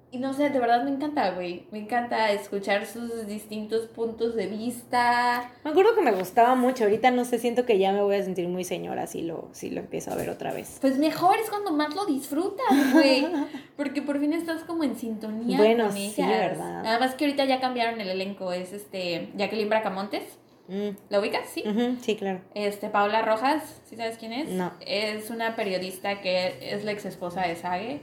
[0.09, 1.65] Y no sé, de verdad me encanta, güey.
[1.71, 5.51] Me encanta escuchar sus distintos puntos de vista.
[5.65, 6.85] Me acuerdo que me gustaba mucho.
[6.85, 9.69] Ahorita no sé, siento que ya me voy a sentir muy señora si lo, si
[9.69, 10.77] lo empiezo a ver otra vez.
[10.79, 13.27] Pues mejor es cuando más lo disfrutas, güey.
[13.75, 16.29] Porque por fin estás como en sintonía Bueno, con sí, ellas.
[16.29, 16.83] ¿verdad?
[16.83, 18.53] Nada más que ahorita ya cambiaron el elenco.
[18.53, 20.23] Es este Jacqueline Bracamontes.
[20.69, 21.47] Mm, ¿La ubicas?
[21.49, 21.63] Sí.
[22.01, 22.39] sí, claro.
[22.53, 24.49] Este, Paula Rojas, ¿sí sabes quién es?
[24.49, 24.71] No.
[24.85, 28.01] Es una periodista que es la ex esposa de Sage.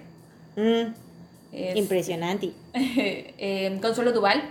[0.57, 0.93] Mm,
[1.55, 2.51] Es, impresionante.
[2.75, 4.43] eh, Consuelo Duval.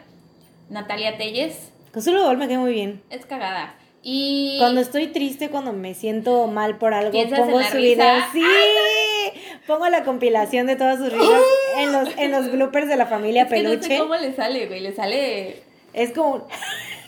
[0.70, 1.70] Natalia Telles.
[1.94, 3.02] Consuelo Bol me cae muy bien.
[3.10, 3.76] Es cagada.
[4.02, 4.56] Y.
[4.60, 7.78] Cuando estoy triste, cuando me siento mal por algo, ¿Piensas pongo su risa?
[7.78, 8.24] video.
[8.34, 8.44] Sí,
[9.68, 11.42] pongo la compilación de todas sus risas
[11.78, 13.98] en los, en los bloopers de la familia es que no sé peluche.
[14.00, 14.82] cómo le sale, güey.
[14.82, 15.64] Le sale.
[15.94, 16.44] Es como un-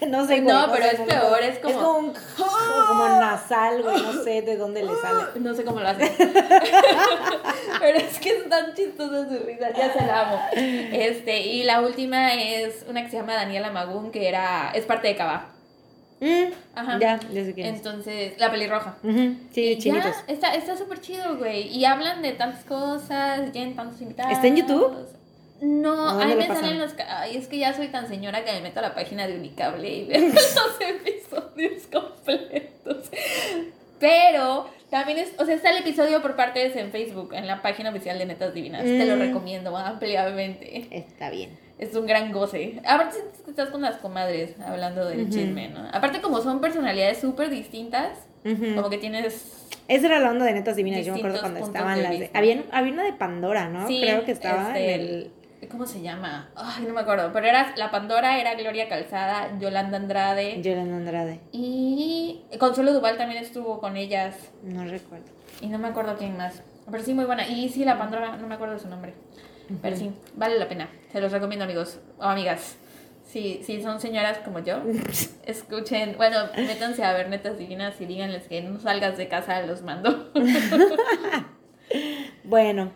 [0.07, 0.41] no sé.
[0.41, 2.13] No, güey, pero sé, es peor, es como- Es como un
[2.87, 5.23] como nasal, güey, no sé de dónde le sale.
[5.39, 6.11] No sé cómo lo hace.
[7.79, 10.39] Pero es que es tan chistosa su risa, ya se la amo.
[10.55, 15.07] Este, y la última es una que se llama Daniela Magún, que era, es parte
[15.09, 15.49] de Cava.
[16.21, 16.97] Mm, Ajá.
[16.99, 17.75] Ya, ya sé quién es.
[17.77, 18.95] Entonces, la pelirroja.
[19.03, 20.15] Ujú, Sí, chinitos.
[20.27, 21.67] está está súper chido, güey.
[21.67, 24.31] Y hablan de tantas cosas, tienen tantos invitados.
[24.31, 24.95] ¿Está en YouTube?
[25.61, 26.63] No, ¿O dónde ahí lo me pasan?
[26.63, 26.93] salen los...
[27.07, 29.89] Ay, es que ya soy tan señora que me meto a la página de Unicable
[29.89, 33.09] y veo los episodios completos.
[33.99, 35.31] Pero también es...
[35.39, 38.53] O sea, está el episodio por partes en Facebook, en la página oficial de Netas
[38.53, 38.83] Divinas.
[38.83, 39.19] Te lo Mm.
[39.19, 40.87] recomiendo ampliamente.
[40.91, 41.57] Está bien.
[41.79, 42.81] Es un gran goce.
[42.85, 45.87] Aparte estás con las comadres hablando del chisme, ¿no?
[45.91, 48.11] Aparte como son personalidades súper distintas,
[48.43, 51.97] como que tienes Esa era la onda de netas divinas, yo me acuerdo cuando estaban
[51.97, 52.29] de las de...
[52.33, 53.87] Había, había una de Pandora, ¿no?
[53.87, 55.31] Sí, Creo que estaba este, en el...
[55.69, 56.49] ¿Cómo se llama?
[56.55, 57.31] Ay, no me acuerdo.
[57.33, 60.61] Pero era la Pandora, era Gloria Calzada, Yolanda Andrade.
[60.61, 61.41] Yolanda Andrade.
[61.51, 64.35] Y Consuelo Duval también estuvo con ellas.
[64.63, 65.25] No recuerdo.
[65.61, 66.63] Y no me acuerdo quién más.
[66.89, 67.47] Pero sí, muy buena.
[67.47, 69.13] Y sí, la Pandora, no me acuerdo su nombre.
[69.81, 70.89] Pero sí, vale la pena.
[71.11, 72.77] Se los recomiendo, amigos o amigas.
[73.25, 74.81] Sí, sí, son señoras como yo.
[75.45, 79.81] Escuchen, bueno, métanse a ver netas divinas y díganles que no salgas de casa, los
[79.81, 80.31] mando.
[82.43, 82.91] Bueno,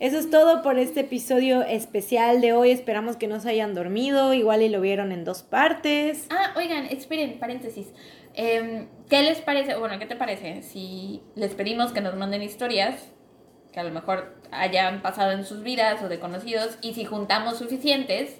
[0.00, 2.70] eso es todo por este episodio especial de hoy.
[2.70, 4.32] Esperamos que no se hayan dormido.
[4.32, 6.26] Igual y lo vieron en dos partes.
[6.30, 7.88] Ah, oigan, esperen, paréntesis.
[8.34, 9.76] Em, ¿Qué les parece?
[9.76, 10.62] Bueno, ¿qué te parece?
[10.62, 13.10] Si les pedimos que nos manden historias
[13.72, 17.58] que a lo mejor hayan pasado en sus vidas o de conocidos y si juntamos
[17.58, 18.38] suficientes,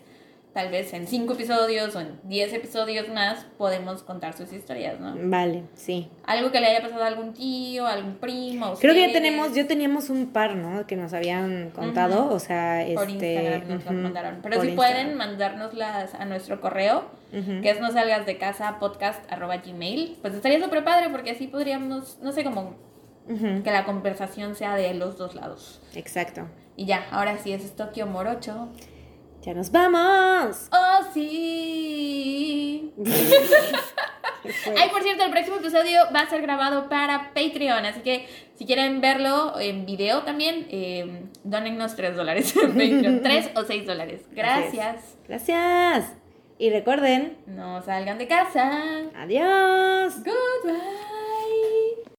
[0.53, 5.15] tal vez en cinco episodios o en diez episodios más podemos contar sus historias, ¿no?
[5.17, 6.09] Vale, sí.
[6.25, 8.67] Algo que le haya pasado a algún tío, a algún primo.
[8.67, 10.87] a Creo que ya tenemos, ya teníamos un par, ¿no?
[10.87, 12.31] Que nos habían contado.
[12.33, 12.95] O sea, este.
[12.95, 14.39] Por Instagram nos las ujú, mandaron.
[14.43, 14.77] Pero por si Instagram.
[14.77, 20.35] pueden mandárnoslas a nuestro correo, que es no salgas de casa podcast arroba gmail, pues
[20.35, 22.75] estaría súper padre porque así podríamos, no sé, como
[23.29, 25.81] que la conversación sea de los dos lados.
[25.95, 26.49] Exacto.
[26.77, 28.69] Y ya, ahora sí, es Tokio Morocho.
[29.43, 30.69] ¡Ya nos vamos!
[30.73, 32.93] ¡Oh, sí!
[34.77, 38.67] Ay, por cierto, el próximo episodio va a ser grabado para Patreon, así que si
[38.67, 44.23] quieren verlo en video también, eh, dónennos 3 dólares en Patreon, 3 o 6 dólares.
[44.33, 45.17] Gracias.
[45.27, 46.15] Gracias.
[46.59, 48.71] Y recuerden, No salgan de casa.
[49.17, 50.15] adiós.
[50.25, 51.08] Goodbye.